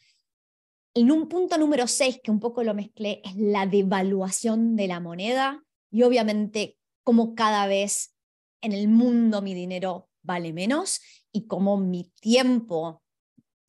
En 0.94 1.10
un 1.10 1.28
punto 1.28 1.58
número 1.58 1.86
6, 1.86 2.20
que 2.22 2.30
un 2.30 2.40
poco 2.40 2.62
lo 2.62 2.74
mezclé, 2.74 3.20
es 3.24 3.34
la 3.36 3.66
devaluación 3.66 4.76
de 4.76 4.86
la 4.86 5.00
moneda 5.00 5.62
y 5.90 6.02
obviamente 6.02 6.76
cómo 7.02 7.34
cada 7.34 7.66
vez 7.66 8.14
en 8.60 8.72
el 8.72 8.88
mundo 8.88 9.42
mi 9.42 9.54
dinero 9.54 10.08
vale 10.22 10.52
menos 10.52 11.00
y 11.32 11.46
cómo 11.46 11.76
mi 11.76 12.12
tiempo 12.20 13.02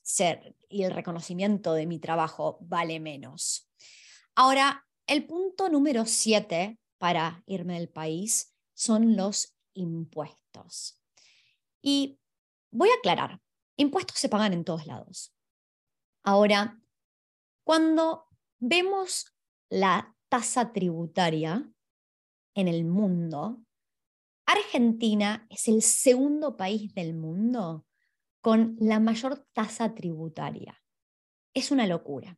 ser, 0.04 0.56
y 0.74 0.84
el 0.84 0.92
reconocimiento 0.92 1.74
de 1.74 1.86
mi 1.86 2.00
trabajo 2.00 2.58
vale 2.62 3.00
menos. 3.00 3.70
Ahora, 4.36 4.86
el 5.06 5.28
punto 5.28 5.70
número 5.70 6.06
siete 6.06 6.80
para 6.98 7.44
irme 7.46 7.76
del 7.76 7.90
país 7.90 8.56
son 8.74 9.16
los 9.16 9.56
impuestos. 9.74 11.00
Y 11.82 12.20
voy 12.72 12.90
a 12.90 12.96
aclarar, 12.96 13.40
impuestos 13.78 14.18
se 14.18 14.30
pagan 14.30 14.54
en 14.54 14.64
todos 14.64 14.88
lados. 14.88 15.36
Ahora, 16.24 16.82
cuando 17.64 18.26
vemos 18.60 19.36
la 19.70 20.16
tasa 20.30 20.74
tributaria 20.74 21.70
en 22.56 22.68
el 22.68 22.86
mundo, 22.86 23.62
Argentina 24.46 25.46
es 25.50 25.68
el 25.68 25.82
segundo 25.82 26.58
país 26.58 26.94
del 26.96 27.14
mundo 27.14 27.86
con 28.44 28.76
la 28.78 29.00
mayor 29.00 29.48
tasa 29.54 29.96
tributaria. 29.96 30.84
Es 31.54 31.72
una 31.72 31.88
locura, 31.88 32.38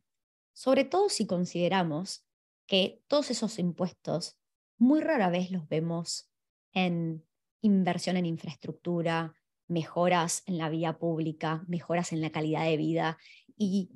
sobre 0.52 0.84
todo 0.84 1.08
si 1.08 1.26
consideramos 1.26 2.24
que 2.68 3.02
todos 3.08 3.32
esos 3.32 3.58
impuestos 3.58 4.38
muy 4.78 5.00
rara 5.00 5.30
vez 5.30 5.50
los 5.50 5.68
vemos 5.68 6.30
en 6.72 7.26
inversión 7.60 8.16
en 8.16 8.24
infraestructura, 8.24 9.34
mejoras 9.66 10.44
en 10.46 10.58
la 10.58 10.68
vía 10.68 10.96
pública, 10.96 11.64
mejoras 11.66 12.12
en 12.12 12.20
la 12.20 12.30
calidad 12.30 12.66
de 12.66 12.76
vida 12.76 13.18
y 13.58 13.90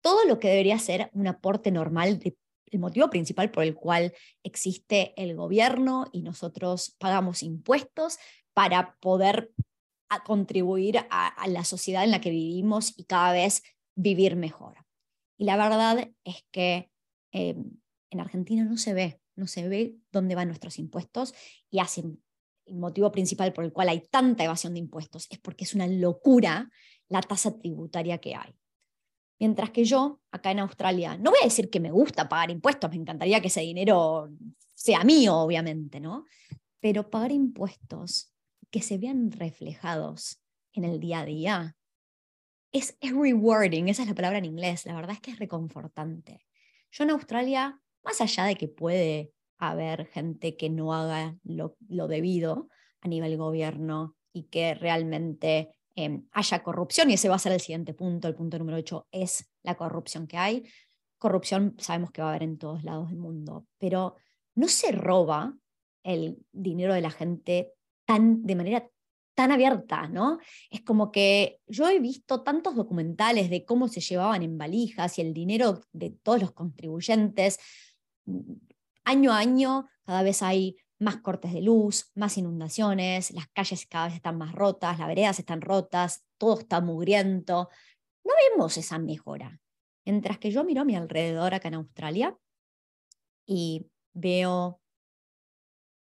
todo 0.00 0.24
lo 0.24 0.40
que 0.40 0.48
debería 0.48 0.80
ser 0.80 1.10
un 1.12 1.28
aporte 1.28 1.70
normal, 1.70 2.20
el 2.66 2.78
motivo 2.80 3.08
principal 3.08 3.52
por 3.52 3.62
el 3.62 3.76
cual 3.76 4.12
existe 4.42 5.14
el 5.16 5.36
gobierno 5.36 6.06
y 6.10 6.22
nosotros 6.22 6.96
pagamos 6.98 7.44
impuestos 7.44 8.18
para 8.52 8.96
poder 8.98 9.52
a 10.12 10.22
contribuir 10.24 10.98
a, 11.10 11.48
la 11.48 11.64
sociedad 11.64 12.04
en 12.04 12.10
la 12.10 12.20
que 12.20 12.28
vivimos 12.28 12.92
y 12.98 13.04
cada 13.04 13.32
vez 13.32 13.62
vivir 13.94 14.36
mejor. 14.36 14.76
Y 15.38 15.46
la 15.46 15.56
verdad 15.56 16.10
es 16.24 16.44
que 16.50 16.90
eh, 17.32 17.56
en 18.10 18.20
Argentina 18.20 18.62
no 18.64 18.76
se 18.76 18.92
ve, 18.92 19.20
no 19.36 19.46
se 19.46 19.66
ve 19.68 19.96
dónde 20.10 20.34
van 20.34 20.48
nuestros 20.48 20.78
impuestos 20.78 21.32
y 21.70 21.78
hacen 21.78 22.22
el 22.66 22.76
motivo 22.76 23.10
principal 23.10 23.54
por 23.54 23.64
el 23.64 23.72
cual 23.72 23.88
hay 23.88 24.00
tanta 24.10 24.44
evasión 24.44 24.74
de 24.74 24.80
impuestos 24.80 25.26
es 25.30 25.38
porque 25.38 25.64
es 25.64 25.74
una 25.74 25.86
locura 25.86 26.70
la 27.08 27.22
tasa 27.22 27.58
tributaria 27.58 28.18
que 28.18 28.34
hay. 28.34 28.54
Mientras 29.40 29.70
que 29.70 29.84
yo, 29.84 30.20
acá 30.30 30.50
en 30.50 30.60
Australia, 30.60 31.16
no 31.16 31.30
voy 31.30 31.40
a 31.40 31.46
decir 31.46 31.70
que 31.70 31.80
me 31.80 31.90
gusta 31.90 32.28
pagar 32.28 32.50
impuestos, 32.50 32.90
me 32.90 32.96
encantaría 32.96 33.40
que 33.40 33.48
ese 33.48 33.62
dinero 33.62 34.30
sea 34.74 35.04
mío, 35.04 35.38
obviamente, 35.38 36.00
¿no? 36.00 36.26
Pero 36.80 37.08
pagar 37.08 37.32
impuestos 37.32 38.31
que 38.72 38.82
se 38.82 38.98
vean 38.98 39.30
reflejados 39.30 40.42
en 40.72 40.84
el 40.84 40.98
día 40.98 41.20
a 41.20 41.24
día, 41.26 41.76
es, 42.72 42.96
es 43.00 43.12
rewarding, 43.12 43.88
esa 43.88 44.02
es 44.02 44.08
la 44.08 44.14
palabra 44.14 44.38
en 44.38 44.46
inglés, 44.46 44.86
la 44.86 44.94
verdad 44.94 45.12
es 45.12 45.20
que 45.20 45.30
es 45.30 45.38
reconfortante. 45.38 46.46
Yo 46.90 47.04
en 47.04 47.10
Australia, 47.10 47.78
más 48.02 48.20
allá 48.22 48.44
de 48.44 48.56
que 48.56 48.68
puede 48.68 49.30
haber 49.58 50.06
gente 50.06 50.56
que 50.56 50.70
no 50.70 50.94
haga 50.94 51.36
lo, 51.44 51.76
debido 52.08 52.68
a 53.02 53.08
nivel 53.08 53.36
gobierno 53.36 54.16
y 54.32 54.44
que 54.44 54.74
realmente 54.74 55.76
em, 55.94 56.26
haya 56.32 56.62
corrupción, 56.62 57.10
y 57.10 57.14
ese 57.14 57.28
va 57.28 57.34
a 57.34 57.38
ser 57.38 57.52
el 57.52 57.60
siguiente 57.60 57.92
punto, 57.92 58.26
el 58.26 58.34
punto 58.34 58.58
número 58.58 58.78
8 58.78 59.06
es 59.12 59.50
la 59.62 59.74
corrupción 59.74 60.26
que 60.26 60.38
hay. 60.38 60.64
Corrupción 61.18 61.76
sabemos 61.78 62.10
que 62.10 62.22
va 62.22 62.28
a 62.28 62.30
haber 62.30 62.44
en 62.44 62.56
todos 62.56 62.84
lados 62.84 63.10
del 63.10 63.18
mundo, 63.18 63.66
pero 63.78 64.16
no 64.54 64.66
se 64.66 64.92
roba 64.92 65.54
el 66.02 66.38
dinero 66.52 66.94
de 66.94 67.02
la 67.02 67.10
gente 67.10 67.74
tan, 68.04 68.42
de 68.44 68.54
manera 68.56 68.88
tan 69.34 69.50
abierta, 69.52 70.08
¿no? 70.08 70.38
Es 70.70 70.82
como 70.82 71.10
que 71.10 71.60
yo 71.66 71.88
he 71.88 71.98
visto 71.98 72.42
tantos 72.42 72.74
documentales 72.76 73.50
de 73.50 73.64
cómo 73.64 73.88
se 73.88 74.00
llevaban 74.00 74.42
en 74.42 74.58
valijas 74.58 75.18
y 75.18 75.22
el 75.22 75.32
dinero 75.32 75.80
de 75.92 76.10
todos 76.10 76.40
los 76.40 76.52
contribuyentes. 76.52 77.58
Año 79.04 79.32
a 79.32 79.38
año 79.38 79.88
cada 80.04 80.22
vez 80.22 80.42
hay 80.42 80.76
más 80.98 81.16
cortes 81.16 81.52
de 81.52 81.62
luz, 81.62 82.10
más 82.14 82.38
inundaciones, 82.38 83.32
las 83.32 83.48
calles 83.48 83.86
cada 83.86 84.06
vez 84.06 84.16
están 84.16 84.38
más 84.38 84.52
rotas, 84.52 84.98
las 84.98 85.08
veredas 85.08 85.38
están 85.38 85.60
rotas, 85.60 86.24
todo 86.38 86.60
está 86.60 86.80
mugriento. 86.80 87.68
No 88.24 88.32
vemos 88.50 88.76
esa 88.76 88.98
mejora. 88.98 89.60
Mientras 90.04 90.38
que 90.38 90.50
yo 90.50 90.64
miro 90.64 90.82
a 90.82 90.84
mi 90.84 90.94
alrededor 90.94 91.54
acá 91.54 91.68
en 91.68 91.74
Australia 91.74 92.36
y 93.46 93.86
veo 94.12 94.81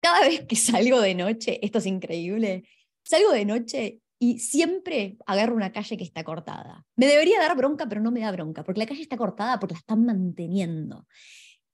cada 0.01 0.27
vez 0.27 0.45
que 0.45 0.55
salgo 0.55 0.99
de 0.99 1.15
noche, 1.15 1.59
esto 1.63 1.77
es 1.77 1.85
increíble, 1.85 2.63
salgo 3.03 3.31
de 3.31 3.45
noche 3.45 4.01
y 4.19 4.39
siempre 4.39 5.17
agarro 5.25 5.55
una 5.55 5.71
calle 5.71 5.97
que 5.97 6.03
está 6.03 6.23
cortada. 6.23 6.85
Me 6.95 7.07
debería 7.07 7.39
dar 7.39 7.55
bronca, 7.55 7.87
pero 7.87 8.01
no 8.01 8.11
me 8.11 8.19
da 8.19 8.31
bronca, 8.31 8.63
porque 8.63 8.79
la 8.79 8.85
calle 8.85 9.01
está 9.01 9.17
cortada 9.17 9.59
porque 9.59 9.73
la 9.73 9.79
están 9.79 10.05
manteniendo. 10.05 11.07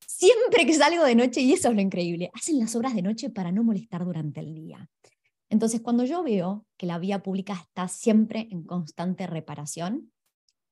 Siempre 0.06 0.66
que 0.66 0.74
salgo 0.74 1.04
de 1.04 1.16
noche, 1.16 1.42
y 1.42 1.54
eso 1.54 1.70
es 1.70 1.76
lo 1.76 1.82
increíble, 1.82 2.32
hacen 2.34 2.60
las 2.60 2.76
obras 2.76 2.96
de 2.96 3.02
noche 3.02 3.30
para 3.30 3.52
no 3.52 3.64
molestar 3.64 4.06
durante 4.06 4.40
el 4.40 4.54
día. 4.54 4.90
Entonces, 5.50 5.82
cuando 5.82 6.06
yo 6.06 6.24
veo 6.24 6.66
que 6.78 6.86
la 6.86 7.00
vía 7.00 7.24
pública 7.24 7.54
está 7.54 7.88
siempre 7.88 8.48
en 8.52 8.64
constante 8.64 9.28
reparación, 9.28 10.12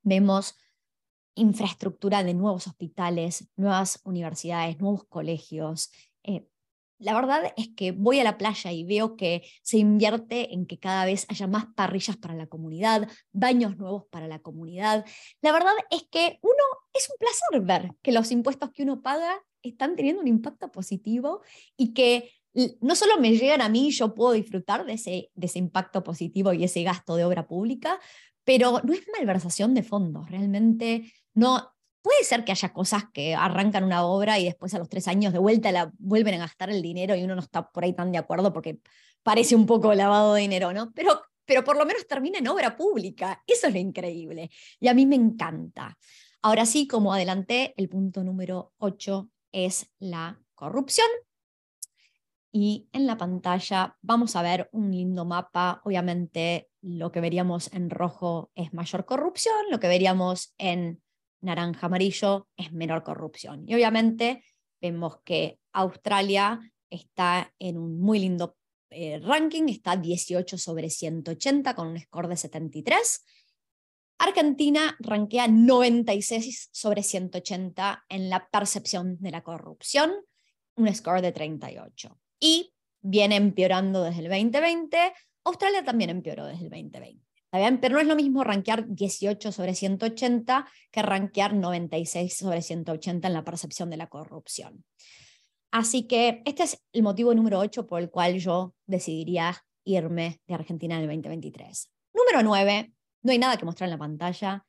vemos 0.01 0.55
infraestructura 1.35 2.23
de 2.23 2.33
nuevos 2.33 2.67
hospitales, 2.67 3.49
nuevas 3.55 3.99
universidades, 4.03 4.79
nuevos 4.79 5.03
colegios, 5.05 5.91
eh, 6.23 6.47
la 6.97 7.13
verdad 7.13 7.53
es 7.57 7.69
que 7.75 7.91
voy 7.91 8.19
a 8.19 8.23
la 8.23 8.37
playa 8.37 8.71
y 8.71 8.83
veo 8.83 9.15
que 9.15 9.43
se 9.61 9.77
invierte 9.77 10.53
en 10.53 10.65
que 10.65 10.79
cada 10.79 11.05
vez 11.05 11.25
haya 11.29 11.47
más 11.47 11.65
parrillas 11.75 12.17
para 12.17 12.35
la 12.35 12.47
comunidad, 12.47 13.09
baños 13.31 13.77
nuevos 13.77 14.05
para 14.09 14.27
la 14.27 14.39
comunidad. 14.39 15.05
La 15.41 15.51
verdad 15.51 15.73
es 15.91 16.07
que 16.09 16.39
uno 16.41 16.63
es 16.93 17.09
un 17.09 17.17
placer 17.17 17.61
ver 17.61 17.91
que 18.01 18.11
los 18.11 18.31
impuestos 18.31 18.71
que 18.71 18.83
uno 18.83 19.01
paga 19.01 19.41
están 19.61 19.95
teniendo 19.95 20.21
un 20.21 20.27
impacto 20.27 20.71
positivo 20.71 21.41
y 21.75 21.93
que 21.93 22.31
no 22.79 22.95
solo 22.95 23.19
me 23.19 23.35
llegan 23.35 23.61
a 23.61 23.69
mí, 23.69 23.91
yo 23.91 24.15
puedo 24.15 24.31
disfrutar 24.31 24.85
de 24.85 24.93
ese, 24.93 25.29
de 25.33 25.47
ese 25.47 25.59
impacto 25.59 26.03
positivo 26.03 26.53
y 26.53 26.63
ese 26.63 26.83
gasto 26.83 27.15
de 27.15 27.25
obra 27.25 27.47
pública, 27.47 27.99
pero 28.45 28.79
no 28.83 28.93
es 28.93 29.01
malversación 29.17 29.73
de 29.73 29.83
fondos, 29.83 30.29
realmente 30.29 31.11
no, 31.33 31.74
Puede 32.05 32.23
ser 32.23 32.45
que 32.45 32.51
haya 32.51 32.71
cosas 32.71 33.05
que 33.11 33.33
arrancan 33.33 33.83
una 33.83 34.05
obra 34.05 34.37
y 34.37 34.45
después 34.45 34.71
a 34.75 34.77
los 34.77 34.89
tres 34.89 35.07
años 35.07 35.33
de 35.33 35.39
vuelta 35.39 35.71
la 35.71 35.91
vuelven 35.97 36.35
a 36.35 36.37
gastar 36.37 36.69
el 36.69 36.83
dinero 36.83 37.15
y 37.15 37.23
uno 37.23 37.33
no 37.33 37.41
está 37.41 37.71
por 37.71 37.83
ahí 37.83 37.93
tan 37.93 38.11
de 38.11 38.19
acuerdo 38.19 38.53
porque 38.53 38.79
parece 39.23 39.55
un 39.55 39.65
poco 39.65 39.91
lavado 39.95 40.35
de 40.35 40.41
dinero, 40.41 40.71
¿no? 40.71 40.91
Pero, 40.93 41.19
pero 41.45 41.63
por 41.63 41.75
lo 41.75 41.83
menos 41.83 42.05
termina 42.05 42.37
en 42.37 42.47
obra 42.47 42.77
pública. 42.77 43.41
Eso 43.47 43.65
es 43.65 43.73
lo 43.73 43.79
increíble. 43.79 44.51
Y 44.79 44.87
a 44.87 44.93
mí 44.93 45.07
me 45.07 45.15
encanta. 45.15 45.97
Ahora 46.43 46.67
sí, 46.67 46.87
como 46.87 47.11
adelanté, 47.11 47.73
el 47.75 47.89
punto 47.89 48.23
número 48.23 48.75
8 48.77 49.27
es 49.51 49.89
la 49.97 50.39
corrupción. 50.53 51.07
Y 52.51 52.87
en 52.93 53.07
la 53.07 53.17
pantalla 53.17 53.97
vamos 54.03 54.35
a 54.35 54.43
ver 54.43 54.69
un 54.73 54.91
lindo 54.91 55.25
mapa. 55.25 55.81
Obviamente 55.83 56.69
lo 56.81 57.11
que 57.11 57.19
veríamos 57.19 57.73
en 57.73 57.89
rojo 57.89 58.51
es 58.53 58.75
mayor 58.75 59.05
corrupción, 59.05 59.55
lo 59.71 59.79
que 59.79 59.87
veríamos 59.87 60.53
en 60.59 61.01
naranja 61.41 61.87
amarillo 61.87 62.47
es 62.57 62.71
menor 62.71 63.03
corrupción. 63.03 63.63
Y 63.67 63.75
obviamente 63.75 64.43
vemos 64.81 65.19
que 65.23 65.59
Australia 65.73 66.59
está 66.89 67.53
en 67.59 67.77
un 67.77 67.99
muy 67.99 68.19
lindo 68.19 68.55
eh, 68.89 69.19
ranking, 69.19 69.67
está 69.69 69.97
18 69.97 70.57
sobre 70.57 70.89
180 70.89 71.75
con 71.75 71.87
un 71.87 71.99
score 71.99 72.27
de 72.27 72.37
73. 72.37 73.25
Argentina 74.17 74.95
rankea 74.99 75.47
96 75.47 76.69
sobre 76.71 77.03
180 77.03 78.05
en 78.07 78.29
la 78.29 78.47
percepción 78.49 79.17
de 79.19 79.31
la 79.31 79.43
corrupción, 79.43 80.13
un 80.75 80.93
score 80.93 81.21
de 81.21 81.31
38. 81.31 82.17
Y 82.39 82.73
viene 83.01 83.35
empeorando 83.35 84.03
desde 84.03 84.21
el 84.21 84.29
2020, 84.29 85.13
Australia 85.43 85.83
también 85.83 86.09
empeoró 86.09 86.45
desde 86.45 86.63
el 86.63 86.69
2020. 86.69 87.24
Pero 87.81 87.95
no 87.95 88.01
es 88.01 88.07
lo 88.07 88.15
mismo 88.15 88.43
rankear 88.43 88.87
18 88.87 89.51
sobre 89.51 89.75
180 89.75 90.67
que 90.91 91.01
rankear 91.01 91.53
96 91.53 92.35
sobre 92.35 92.61
180 92.61 93.27
en 93.27 93.33
la 93.33 93.43
percepción 93.43 93.89
de 93.89 93.97
la 93.97 94.07
corrupción. 94.07 94.83
Así 95.71 96.07
que 96.07 96.41
este 96.45 96.63
es 96.63 96.83
el 96.93 97.03
motivo 97.03 97.33
número 97.33 97.59
8 97.59 97.87
por 97.87 98.01
el 98.01 98.09
cual 98.09 98.39
yo 98.39 98.73
decidiría 98.85 99.55
irme 99.83 100.41
de 100.47 100.53
Argentina 100.53 100.95
en 100.95 101.01
el 101.01 101.07
2023. 101.07 101.91
Número 102.13 102.43
9, 102.43 102.93
no 103.23 103.31
hay 103.31 103.37
nada 103.39 103.57
que 103.57 103.65
mostrar 103.65 103.87
en 103.87 103.91
la 103.91 103.97
pantalla. 103.97 104.65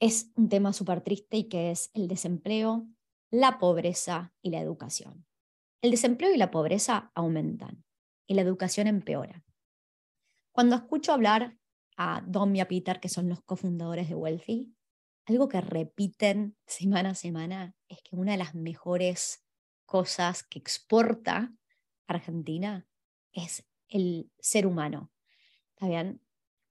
Es 0.00 0.30
un 0.36 0.48
tema 0.48 0.72
súper 0.72 1.00
triste 1.00 1.38
y 1.38 1.48
que 1.48 1.70
es 1.70 1.90
el 1.94 2.08
desempleo, 2.08 2.86
la 3.30 3.58
pobreza 3.58 4.32
y 4.42 4.50
la 4.50 4.60
educación. 4.60 5.26
El 5.80 5.90
desempleo 5.90 6.32
y 6.32 6.36
la 6.36 6.50
pobreza 6.50 7.10
aumentan 7.14 7.84
y 8.26 8.34
la 8.34 8.42
educación 8.42 8.86
empeora. 8.86 9.42
Cuando 10.52 10.76
escucho 10.76 11.12
hablar 11.12 11.56
a 11.96 12.22
Dom 12.26 12.54
y 12.56 12.60
a 12.60 12.68
Peter, 12.68 13.00
que 13.00 13.08
son 13.08 13.28
los 13.28 13.42
cofundadores 13.42 14.08
de 14.08 14.14
Wealthy, 14.14 14.74
algo 15.26 15.48
que 15.48 15.60
repiten 15.60 16.56
semana 16.66 17.10
a 17.10 17.14
semana 17.14 17.74
es 17.88 18.02
que 18.02 18.16
una 18.16 18.32
de 18.32 18.38
las 18.38 18.54
mejores 18.54 19.44
cosas 19.86 20.42
que 20.42 20.58
exporta 20.58 21.52
Argentina 22.06 22.86
es 23.32 23.64
el 23.88 24.30
ser 24.38 24.66
humano. 24.66 25.12
¿Está 25.70 25.86
bien? 25.86 26.20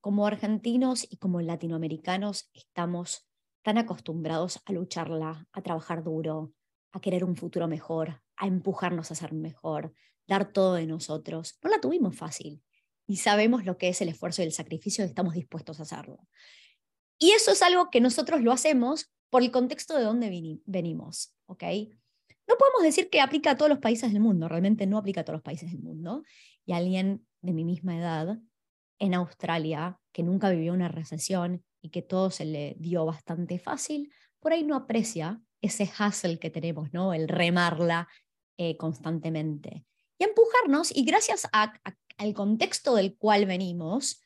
Como 0.01 0.27
argentinos 0.27 1.07
y 1.09 1.17
como 1.17 1.41
latinoamericanos 1.41 2.49
estamos 2.53 3.27
tan 3.61 3.77
acostumbrados 3.77 4.61
a 4.65 4.73
lucharla, 4.73 5.47
a 5.51 5.61
trabajar 5.61 6.03
duro, 6.03 6.53
a 6.91 6.99
querer 6.99 7.23
un 7.23 7.35
futuro 7.35 7.67
mejor, 7.67 8.21
a 8.35 8.47
empujarnos 8.47 9.11
a 9.11 9.15
ser 9.15 9.33
mejor, 9.33 9.93
dar 10.27 10.51
todo 10.51 10.73
de 10.73 10.87
nosotros. 10.87 11.57
No 11.63 11.69
la 11.69 11.79
tuvimos 11.79 12.15
fácil 12.17 12.63
y 13.07 13.17
sabemos 13.17 13.65
lo 13.65 13.77
que 13.77 13.89
es 13.89 14.01
el 14.01 14.09
esfuerzo 14.09 14.41
y 14.41 14.45
el 14.45 14.51
sacrificio 14.51 15.03
y 15.03 15.07
estamos 15.07 15.33
dispuestos 15.33 15.79
a 15.79 15.83
hacerlo. 15.83 16.19
Y 17.19 17.31
eso 17.31 17.51
es 17.51 17.61
algo 17.61 17.89
que 17.89 18.01
nosotros 18.01 18.41
lo 18.41 18.51
hacemos 18.51 19.11
por 19.29 19.43
el 19.43 19.51
contexto 19.51 19.95
de 19.97 20.03
donde 20.03 20.61
venimos, 20.65 21.35
¿ok? 21.45 21.63
No 22.47 22.57
podemos 22.57 22.83
decir 22.83 23.09
que 23.09 23.21
aplica 23.21 23.51
a 23.51 23.57
todos 23.57 23.69
los 23.69 23.79
países 23.79 24.11
del 24.11 24.21
mundo, 24.21 24.49
realmente 24.49 24.85
no 24.85 24.97
aplica 24.97 25.21
a 25.21 25.23
todos 25.23 25.37
los 25.37 25.43
países 25.43 25.71
del 25.71 25.81
mundo. 25.81 26.23
Y 26.65 26.73
alguien 26.73 27.25
de 27.41 27.53
mi 27.53 27.63
misma 27.63 27.97
edad 27.97 28.39
en 28.99 29.13
Australia, 29.13 29.99
que 30.11 30.23
nunca 30.23 30.49
vivió 30.49 30.73
una 30.73 30.87
recesión 30.87 31.63
y 31.81 31.89
que 31.89 32.01
todo 32.01 32.29
se 32.29 32.45
le 32.45 32.75
dio 32.77 33.05
bastante 33.05 33.57
fácil, 33.57 34.11
por 34.39 34.53
ahí 34.53 34.63
no 34.63 34.75
aprecia 34.75 35.41
ese 35.61 35.89
hustle 35.99 36.39
que 36.39 36.49
tenemos, 36.49 36.91
¿no? 36.93 37.13
El 37.13 37.27
remarla 37.27 38.07
eh, 38.57 38.77
constantemente. 38.77 39.85
Y 40.19 40.23
empujarnos, 40.25 40.95
y 40.95 41.03
gracias 41.03 41.47
a, 41.51 41.73
a, 41.83 41.95
al 42.21 42.35
contexto 42.35 42.93
del 42.93 43.15
cual 43.17 43.47
venimos, 43.47 44.21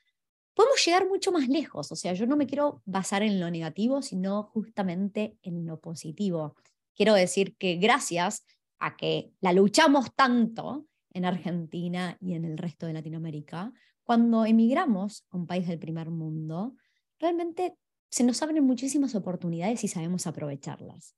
podemos 0.53 0.83
llegar 0.85 1.07
mucho 1.07 1.31
más 1.31 1.47
lejos. 1.47 1.91
O 1.93 1.95
sea, 1.95 2.13
yo 2.13 2.27
no 2.27 2.35
me 2.35 2.45
quiero 2.45 2.81
basar 2.85 3.23
en 3.23 3.39
lo 3.39 3.49
negativo, 3.49 4.01
sino 4.01 4.43
justamente 4.43 5.37
en 5.43 5.65
lo 5.65 5.79
positivo. 5.79 6.55
Quiero 6.93 7.13
decir 7.13 7.55
que 7.55 7.75
gracias 7.75 8.45
a 8.79 8.97
que 8.97 9.31
la 9.39 9.53
luchamos 9.53 10.13
tanto 10.13 10.87
en 11.11 11.23
Argentina 11.23 12.17
y 12.19 12.33
en 12.33 12.43
el 12.43 12.57
resto 12.57 12.85
de 12.85 12.93
Latinoamérica, 12.93 13.71
cuando 14.03 14.45
emigramos 14.45 15.25
a 15.29 15.37
un 15.37 15.47
país 15.47 15.65
del 15.65 15.79
primer 15.79 16.09
mundo, 16.09 16.75
realmente 17.17 17.77
se 18.09 18.25
nos 18.25 18.41
abren 18.41 18.65
muchísimas 18.65 19.15
oportunidades 19.15 19.85
y 19.85 19.87
sabemos 19.87 20.27
aprovecharlas. 20.27 21.15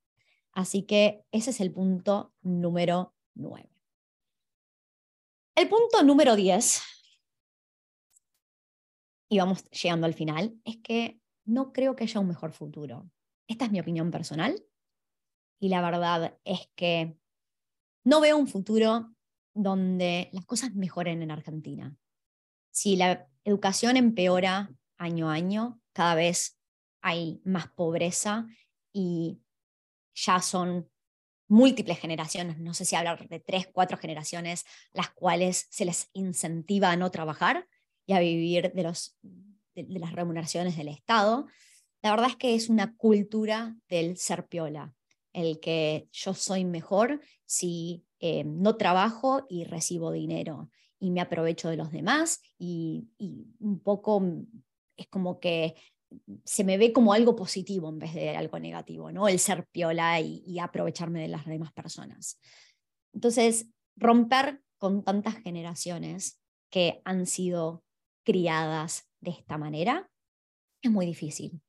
Así 0.52 0.82
que 0.82 1.24
ese 1.32 1.50
es 1.50 1.60
el 1.60 1.72
punto 1.72 2.32
número 2.40 3.14
nueve. 3.34 3.77
El 5.58 5.68
punto 5.68 6.04
número 6.04 6.36
10, 6.36 6.80
y 9.28 9.38
vamos 9.38 9.68
llegando 9.70 10.06
al 10.06 10.14
final, 10.14 10.56
es 10.64 10.76
que 10.76 11.20
no 11.46 11.72
creo 11.72 11.96
que 11.96 12.04
haya 12.04 12.20
un 12.20 12.28
mejor 12.28 12.52
futuro. 12.52 13.10
Esta 13.48 13.64
es 13.64 13.72
mi 13.72 13.80
opinión 13.80 14.12
personal 14.12 14.64
y 15.58 15.68
la 15.68 15.82
verdad 15.82 16.38
es 16.44 16.70
que 16.76 17.18
no 18.04 18.20
veo 18.20 18.36
un 18.36 18.46
futuro 18.46 19.12
donde 19.52 20.30
las 20.32 20.46
cosas 20.46 20.76
mejoren 20.76 21.22
en 21.22 21.32
Argentina. 21.32 21.92
Si 22.70 22.94
la 22.94 23.28
educación 23.42 23.96
empeora 23.96 24.70
año 24.96 25.28
a 25.28 25.32
año, 25.32 25.80
cada 25.92 26.14
vez 26.14 26.56
hay 27.02 27.42
más 27.44 27.66
pobreza 27.72 28.46
y 28.92 29.40
ya 30.14 30.40
son 30.40 30.88
múltiples 31.48 31.98
generaciones, 31.98 32.58
no 32.58 32.74
sé 32.74 32.84
si 32.84 32.94
hablar 32.94 33.28
de 33.28 33.40
tres, 33.40 33.66
cuatro 33.72 33.98
generaciones, 33.98 34.64
las 34.92 35.10
cuales 35.10 35.66
se 35.70 35.84
les 35.84 36.10
incentiva 36.12 36.90
a 36.90 36.96
no 36.96 37.10
trabajar 37.10 37.66
y 38.06 38.12
a 38.12 38.20
vivir 38.20 38.72
de, 38.72 38.82
los, 38.82 39.18
de, 39.74 39.86
las 39.98 40.12
remuneraciones 40.12 40.76
del 40.76 40.88
Estado. 40.88 41.46
La 42.02 42.10
verdad 42.10 42.28
es 42.30 42.36
que 42.36 42.54
es 42.54 42.68
una 42.68 42.94
cultura 42.96 43.76
del 43.88 44.16
ser 44.18 44.46
piola, 44.46 44.94
el 45.32 45.58
que 45.58 46.08
yo 46.12 46.34
soy 46.34 46.64
mejor 46.64 47.20
si 47.44 48.04
eh, 48.20 48.44
no 48.44 48.76
trabajo 48.76 49.46
y 49.48 49.64
recibo 49.64 50.12
dinero 50.12 50.70
y 51.00 51.10
me 51.10 51.20
aprovecho 51.20 51.68
de 51.68 51.76
los 51.76 51.92
demás 51.92 52.42
y 52.58 53.08
un 53.60 53.80
poco 53.80 54.22
es 54.96 55.06
como 55.06 55.40
que 55.40 55.76
se 56.44 56.64
me 56.64 56.78
ve 56.78 56.92
como 56.92 57.12
algo 57.12 57.36
positivo 57.36 57.88
en 57.88 57.98
vez 57.98 58.14
de 58.14 58.36
algo 58.36 58.58
negativo, 58.58 59.12
¿no? 59.12 59.28
El 59.28 59.38
ser 59.38 59.66
piola 59.66 60.20
y, 60.20 60.58
aprovecharme 60.58 61.20
de 61.20 61.28
las 61.28 61.46
demás 61.46 61.72
personas. 61.72 62.40
Entonces, 63.12 63.70
romper 63.96 64.62
con 64.78 65.04
tantas 65.04 65.36
generaciones 65.36 66.40
que 66.70 67.00
han 67.04 67.26
sido 67.26 67.84
criadas 68.24 69.08
de 69.20 69.30
esta 69.32 69.58
manera 69.58 70.10
es 70.82 70.90
muy 70.90 71.06
difícil. 71.06 71.60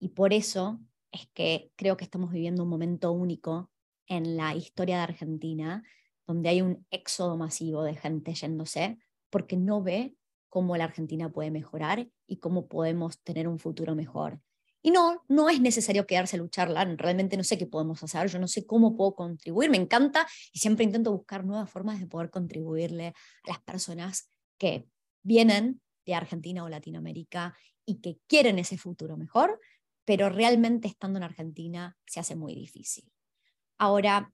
Y 0.00 0.10
por 0.10 0.32
eso 0.32 0.80
es 1.12 1.28
que 1.34 1.72
creo 1.76 1.96
que 1.96 2.04
estamos 2.04 2.32
viviendo 2.32 2.62
un 2.62 2.68
momento 2.68 3.12
único 3.12 3.70
en 4.06 4.36
la 4.36 4.54
historia 4.54 4.96
de 4.96 5.02
Argentina, 5.02 5.82
donde 6.26 6.48
hay 6.48 6.62
un 6.62 6.86
éxodo 6.90 7.36
masivo 7.36 7.82
de 7.82 7.94
gente 7.94 8.34
yéndose 8.34 8.98
porque 9.30 9.56
no 9.56 9.82
ve 9.82 10.16
cómo 10.48 10.76
la 10.76 10.84
Argentina 10.84 11.30
puede 11.30 11.50
mejorar 11.50 12.08
y 12.26 12.36
cómo 12.38 12.68
podemos 12.68 13.20
tener 13.22 13.48
un 13.48 13.58
futuro 13.58 13.94
mejor. 13.94 14.40
Y 14.80 14.90
no, 14.90 15.24
no 15.28 15.50
es 15.50 15.60
necesario 15.60 16.06
quedarse 16.06 16.36
a 16.36 16.38
lucharla, 16.38 16.84
realmente 16.96 17.36
no 17.36 17.44
sé 17.44 17.58
qué 17.58 17.66
podemos 17.66 18.02
hacer, 18.02 18.28
yo 18.28 18.38
no 18.38 18.46
sé 18.46 18.64
cómo 18.64 18.96
puedo 18.96 19.14
contribuir, 19.14 19.70
me 19.70 19.76
encanta 19.76 20.26
y 20.52 20.60
siempre 20.60 20.84
intento 20.84 21.12
buscar 21.12 21.44
nuevas 21.44 21.68
formas 21.68 21.98
de 21.98 22.06
poder 22.06 22.30
contribuirle 22.30 23.08
a 23.08 23.14
las 23.48 23.60
personas 23.60 24.30
que 24.56 24.88
vienen 25.22 25.80
de 26.06 26.14
Argentina 26.14 26.62
o 26.64 26.68
Latinoamérica 26.68 27.56
y 27.84 28.00
que 28.00 28.18
quieren 28.28 28.58
ese 28.58 28.78
futuro 28.78 29.16
mejor, 29.16 29.60
pero 30.04 30.28
realmente 30.28 30.86
estando 30.88 31.18
en 31.18 31.24
Argentina 31.24 31.96
se 32.06 32.20
hace 32.20 32.36
muy 32.36 32.54
difícil. 32.54 33.10
Ahora, 33.78 34.32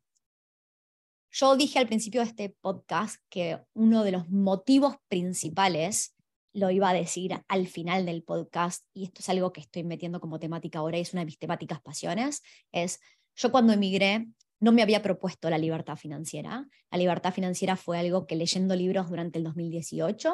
yo 1.34 1.56
dije 1.56 1.80
al 1.80 1.88
principio 1.88 2.20
de 2.20 2.28
este 2.28 2.56
podcast 2.60 3.16
que 3.28 3.58
uno 3.74 4.04
de 4.04 4.12
los 4.12 4.28
motivos 4.30 4.94
principales 5.08 6.14
lo 6.52 6.70
iba 6.70 6.88
a 6.88 6.94
decir 6.94 7.32
al 7.48 7.66
final 7.66 8.06
del 8.06 8.22
podcast, 8.22 8.86
y 8.94 9.02
esto 9.02 9.20
es 9.20 9.28
algo 9.28 9.52
que 9.52 9.60
estoy 9.60 9.82
metiendo 9.82 10.20
como 10.20 10.38
temática 10.38 10.78
ahora 10.78 10.96
y 10.96 11.00
es 11.00 11.12
una 11.12 11.22
de 11.22 11.26
mis 11.26 11.38
temáticas 11.40 11.82
pasiones, 11.82 12.42
es 12.70 13.00
yo 13.34 13.50
cuando 13.50 13.72
emigré 13.72 14.28
no 14.60 14.70
me 14.70 14.82
había 14.82 15.02
propuesto 15.02 15.50
la 15.50 15.58
libertad 15.58 15.96
financiera. 15.96 16.68
La 16.92 16.98
libertad 16.98 17.34
financiera 17.34 17.74
fue 17.74 17.98
algo 17.98 18.28
que 18.28 18.36
leyendo 18.36 18.76
libros 18.76 19.10
durante 19.10 19.38
el 19.38 19.44
2018 19.44 20.32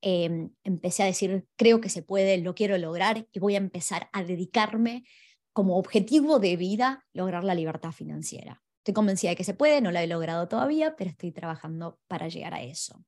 em, 0.00 0.50
empecé 0.64 1.02
a 1.02 1.06
decir, 1.06 1.44
creo 1.56 1.82
que 1.82 1.90
se 1.90 2.02
puede, 2.02 2.38
lo 2.38 2.54
quiero 2.54 2.78
lograr 2.78 3.28
y 3.30 3.38
voy 3.38 3.56
a 3.56 3.58
empezar 3.58 4.08
a 4.14 4.24
dedicarme 4.24 5.04
como 5.52 5.76
objetivo 5.76 6.38
de 6.38 6.56
vida 6.56 7.04
lograr 7.12 7.44
la 7.44 7.54
libertad 7.54 7.92
financiera. 7.92 8.62
Estoy 8.90 9.02
convencida 9.02 9.30
de 9.30 9.36
que 9.36 9.44
se 9.44 9.54
puede, 9.54 9.80
no 9.80 9.92
la 9.92 10.02
he 10.02 10.08
logrado 10.08 10.48
todavía, 10.48 10.96
pero 10.96 11.10
estoy 11.10 11.30
trabajando 11.30 12.00
para 12.08 12.26
llegar 12.26 12.54
a 12.54 12.62
eso. 12.62 13.04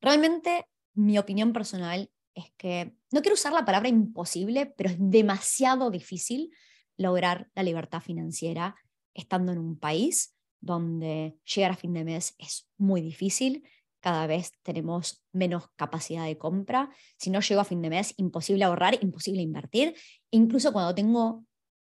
Realmente, 0.00 0.66
mi 0.94 1.18
opinión 1.18 1.52
personal 1.52 2.10
es 2.34 2.46
que 2.56 2.96
no 3.12 3.22
quiero 3.22 3.34
usar 3.34 3.52
la 3.52 3.64
palabra 3.64 3.88
imposible, 3.88 4.66
pero 4.66 4.90
es 4.90 4.96
demasiado 4.98 5.92
difícil 5.92 6.50
lograr 6.96 7.48
la 7.54 7.62
libertad 7.62 8.00
financiera 8.00 8.74
estando 9.14 9.52
en 9.52 9.58
un 9.58 9.78
país 9.78 10.34
donde 10.60 11.38
llegar 11.44 11.70
a 11.70 11.76
fin 11.76 11.92
de 11.92 12.02
mes 12.02 12.34
es 12.38 12.68
muy 12.76 13.00
difícil, 13.00 13.68
cada 14.00 14.26
vez 14.26 14.50
tenemos 14.64 15.24
menos 15.30 15.68
capacidad 15.76 16.24
de 16.24 16.38
compra. 16.38 16.90
Si 17.18 17.30
no 17.30 17.38
llego 17.38 17.60
a 17.60 17.64
fin 17.64 17.82
de 17.82 17.90
mes, 17.90 18.14
imposible 18.16 18.64
ahorrar, 18.64 18.98
imposible 19.00 19.42
invertir. 19.42 19.94
Incluso 20.32 20.72
cuando 20.72 20.92
tengo 20.92 21.44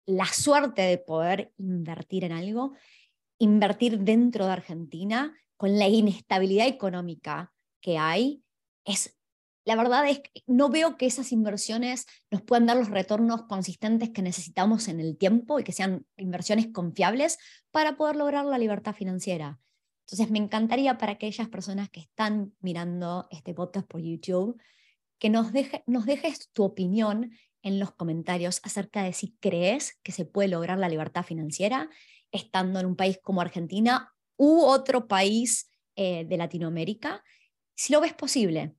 la 0.05 0.25
suerte 0.25 0.81
de 0.81 0.97
poder 0.97 1.53
invertir 1.57 2.25
en 2.25 2.33
algo, 2.33 2.73
invertir 3.43 3.99
dentro 3.99 4.45
de 4.45 4.53
Argentina 4.53 5.37
con 5.57 5.77
la 5.77 5.87
inestabilidad 5.87 6.67
económica 6.67 7.53
que 7.81 7.97
hay, 7.97 8.41
es, 8.85 9.17
la 9.65 9.75
verdad 9.75 10.07
es 10.07 10.19
que 10.19 10.43
no 10.47 10.69
veo 10.69 10.97
que 10.97 11.05
esas 11.05 11.31
inversiones 11.31 12.05
nos 12.31 12.41
puedan 12.41 12.65
dar 12.65 12.77
los 12.77 12.89
retornos 12.89 13.43
consistentes 13.43 14.11
que 14.11 14.21
necesitamos 14.21 14.87
en 14.87 14.99
el 15.01 15.17
tiempo 15.17 15.59
y 15.59 15.63
que 15.63 15.73
sean 15.73 16.05
inversiones 16.17 16.67
confiables 16.67 17.37
para 17.71 17.97
poder 17.97 18.15
lograr 18.15 18.45
la 18.45 18.57
libertad 18.57 18.95
financiera. 18.95 19.59
Entonces, 20.05 20.31
me 20.31 20.39
encantaría 20.39 20.97
para 20.97 21.13
aquellas 21.13 21.49
personas 21.49 21.89
que 21.89 21.99
están 21.99 22.53
mirando 22.61 23.27
este 23.29 23.53
podcast 23.53 23.87
por 23.87 24.01
YouTube, 24.01 24.61
que 25.19 25.29
nos, 25.29 25.51
deje, 25.51 25.83
nos 25.85 26.05
dejes 26.05 26.49
tu 26.51 26.63
opinión 26.63 27.31
en 27.61 27.79
los 27.79 27.91
comentarios 27.91 28.59
acerca 28.63 29.03
de 29.03 29.13
si 29.13 29.35
crees 29.39 29.99
que 30.03 30.11
se 30.11 30.25
puede 30.25 30.49
lograr 30.49 30.77
la 30.77 30.89
libertad 30.89 31.23
financiera 31.23 31.89
estando 32.33 32.79
en 32.79 32.85
un 32.87 32.97
país 32.97 33.19
como 33.23 33.39
Argentina 33.39 34.13
u 34.35 34.63
otro 34.63 35.07
país 35.07 35.69
eh, 35.95 36.25
de 36.25 36.37
Latinoamérica, 36.37 37.23
si 37.75 37.93
lo 37.93 38.01
ves 38.01 38.13
posible. 38.13 38.75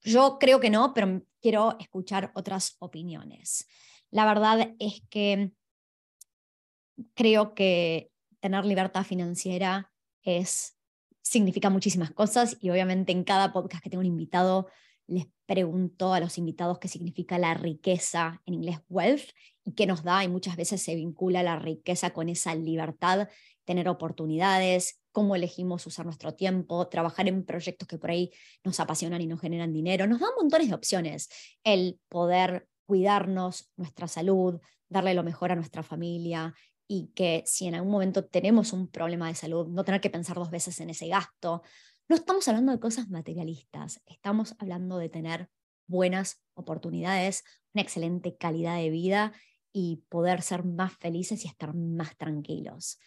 Yo 0.00 0.38
creo 0.38 0.60
que 0.60 0.70
no, 0.70 0.94
pero 0.94 1.22
quiero 1.40 1.76
escuchar 1.78 2.32
otras 2.34 2.76
opiniones. 2.78 3.66
La 4.10 4.24
verdad 4.24 4.74
es 4.78 5.02
que 5.10 5.52
creo 7.14 7.54
que 7.54 8.10
tener 8.40 8.64
libertad 8.64 9.04
financiera 9.04 9.92
es, 10.22 10.78
significa 11.20 11.70
muchísimas 11.70 12.12
cosas 12.12 12.56
y 12.60 12.70
obviamente 12.70 13.12
en 13.12 13.24
cada 13.24 13.52
podcast 13.52 13.82
que 13.82 13.90
tengo 13.90 14.00
un 14.00 14.06
invitado 14.06 14.68
les 15.12 15.26
pregunto 15.46 16.14
a 16.14 16.20
los 16.20 16.38
invitados 16.38 16.78
qué 16.78 16.88
significa 16.88 17.38
la 17.38 17.54
riqueza, 17.54 18.40
en 18.46 18.54
inglés 18.54 18.78
wealth, 18.88 19.30
y 19.64 19.72
qué 19.72 19.86
nos 19.86 20.02
da, 20.02 20.24
y 20.24 20.28
muchas 20.28 20.56
veces 20.56 20.82
se 20.82 20.94
vincula 20.94 21.42
la 21.42 21.58
riqueza 21.58 22.10
con 22.10 22.28
esa 22.28 22.54
libertad, 22.54 23.28
tener 23.64 23.88
oportunidades, 23.88 25.00
cómo 25.12 25.36
elegimos 25.36 25.86
usar 25.86 26.06
nuestro 26.06 26.34
tiempo, 26.34 26.88
trabajar 26.88 27.28
en 27.28 27.44
proyectos 27.44 27.86
que 27.86 27.98
por 27.98 28.10
ahí 28.10 28.30
nos 28.64 28.80
apasionan 28.80 29.20
y 29.20 29.26
nos 29.26 29.40
generan 29.40 29.72
dinero. 29.72 30.06
Nos 30.06 30.20
da 30.20 30.26
montones 30.36 30.68
de 30.68 30.74
opciones 30.74 31.28
el 31.62 32.00
poder 32.08 32.66
cuidarnos, 32.86 33.70
nuestra 33.76 34.08
salud, 34.08 34.60
darle 34.88 35.14
lo 35.14 35.22
mejor 35.22 35.52
a 35.52 35.56
nuestra 35.56 35.82
familia 35.82 36.54
y 36.88 37.10
que 37.14 37.42
si 37.46 37.66
en 37.66 37.74
algún 37.74 37.92
momento 37.92 38.24
tenemos 38.24 38.72
un 38.72 38.88
problema 38.88 39.28
de 39.28 39.34
salud, 39.34 39.68
no 39.68 39.84
tener 39.84 40.00
que 40.00 40.10
pensar 40.10 40.36
dos 40.36 40.50
veces 40.50 40.80
en 40.80 40.90
ese 40.90 41.08
gasto, 41.08 41.62
no 42.08 42.16
estamos 42.16 42.46
hablando 42.48 42.72
de 42.72 42.80
cosas 42.80 43.08
materialistas, 43.08 44.02
estamos 44.06 44.54
hablando 44.58 44.98
de 44.98 45.08
tener 45.08 45.48
buenas 45.86 46.42
oportunidades, 46.54 47.44
una 47.74 47.82
excelente 47.82 48.36
calidad 48.36 48.76
de 48.76 48.90
vida 48.90 49.32
y 49.72 50.04
poder 50.08 50.42
ser 50.42 50.64
más 50.64 50.96
felices 50.96 51.44
y 51.44 51.48
estar 51.48 51.74
más 51.74 52.16
tranquilos. 52.16 52.98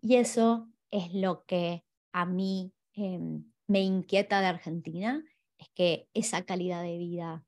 Y 0.00 0.16
eso 0.16 0.68
es 0.90 1.12
lo 1.12 1.44
que 1.44 1.84
a 2.12 2.26
mí 2.26 2.72
em, 2.94 3.44
me 3.66 3.80
inquieta 3.80 4.40
de 4.40 4.46
Argentina, 4.46 5.22
es 5.58 5.68
que 5.74 6.08
esa 6.14 6.44
calidad 6.44 6.82
de 6.82 6.98
vida 6.98 7.44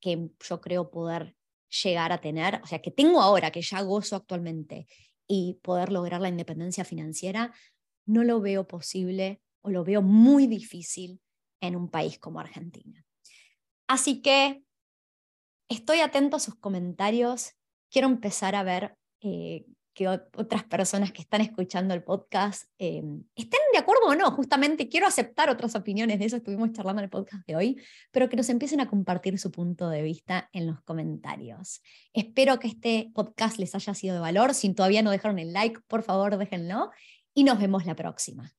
que 0.00 0.30
yo 0.40 0.60
creo 0.60 0.90
poder 0.90 1.36
llegar 1.82 2.12
a 2.12 2.20
tener, 2.20 2.60
o 2.62 2.66
sea, 2.66 2.80
que 2.80 2.90
tengo 2.90 3.20
ahora, 3.20 3.50
que 3.50 3.62
ya 3.62 3.82
gozo 3.82 4.16
actualmente, 4.16 4.86
y 5.26 5.58
poder 5.62 5.90
lograr 5.90 6.20
la 6.20 6.28
independencia 6.28 6.84
financiera, 6.84 7.52
no 8.06 8.22
lo 8.22 8.40
veo 8.40 8.66
posible 8.66 9.40
o 9.64 9.70
lo 9.70 9.82
veo 9.82 10.02
muy 10.02 10.46
difícil 10.46 11.20
en 11.60 11.74
un 11.74 11.88
país 11.88 12.18
como 12.18 12.38
Argentina. 12.38 13.04
Así 13.88 14.20
que 14.20 14.62
estoy 15.68 16.00
atento 16.00 16.36
a 16.36 16.40
sus 16.40 16.54
comentarios. 16.54 17.52
Quiero 17.90 18.08
empezar 18.08 18.54
a 18.54 18.62
ver 18.62 18.96
eh, 19.22 19.64
que 19.94 20.08
otras 20.08 20.64
personas 20.64 21.12
que 21.12 21.22
están 21.22 21.40
escuchando 21.40 21.94
el 21.94 22.02
podcast 22.02 22.64
eh, 22.78 23.02
estén 23.36 23.60
de 23.72 23.78
acuerdo 23.78 24.06
o 24.08 24.14
no. 24.14 24.30
Justamente 24.32 24.88
quiero 24.88 25.06
aceptar 25.06 25.48
otras 25.48 25.74
opiniones 25.76 26.18
de 26.18 26.26
eso, 26.26 26.36
estuvimos 26.36 26.72
charlando 26.72 27.00
en 27.00 27.04
el 27.04 27.10
podcast 27.10 27.46
de 27.46 27.56
hoy, 27.56 27.80
pero 28.10 28.28
que 28.28 28.36
nos 28.36 28.50
empiecen 28.50 28.80
a 28.80 28.88
compartir 28.88 29.38
su 29.38 29.50
punto 29.50 29.88
de 29.88 30.02
vista 30.02 30.50
en 30.52 30.66
los 30.66 30.82
comentarios. 30.82 31.80
Espero 32.12 32.58
que 32.58 32.68
este 32.68 33.10
podcast 33.14 33.58
les 33.58 33.74
haya 33.74 33.94
sido 33.94 34.14
de 34.14 34.20
valor. 34.20 34.52
Si 34.52 34.74
todavía 34.74 35.02
no 35.02 35.10
dejaron 35.10 35.38
el 35.38 35.52
like, 35.52 35.80
por 35.86 36.02
favor 36.02 36.36
déjenlo 36.36 36.90
y 37.32 37.44
nos 37.44 37.58
vemos 37.58 37.86
la 37.86 37.94
próxima. 37.94 38.52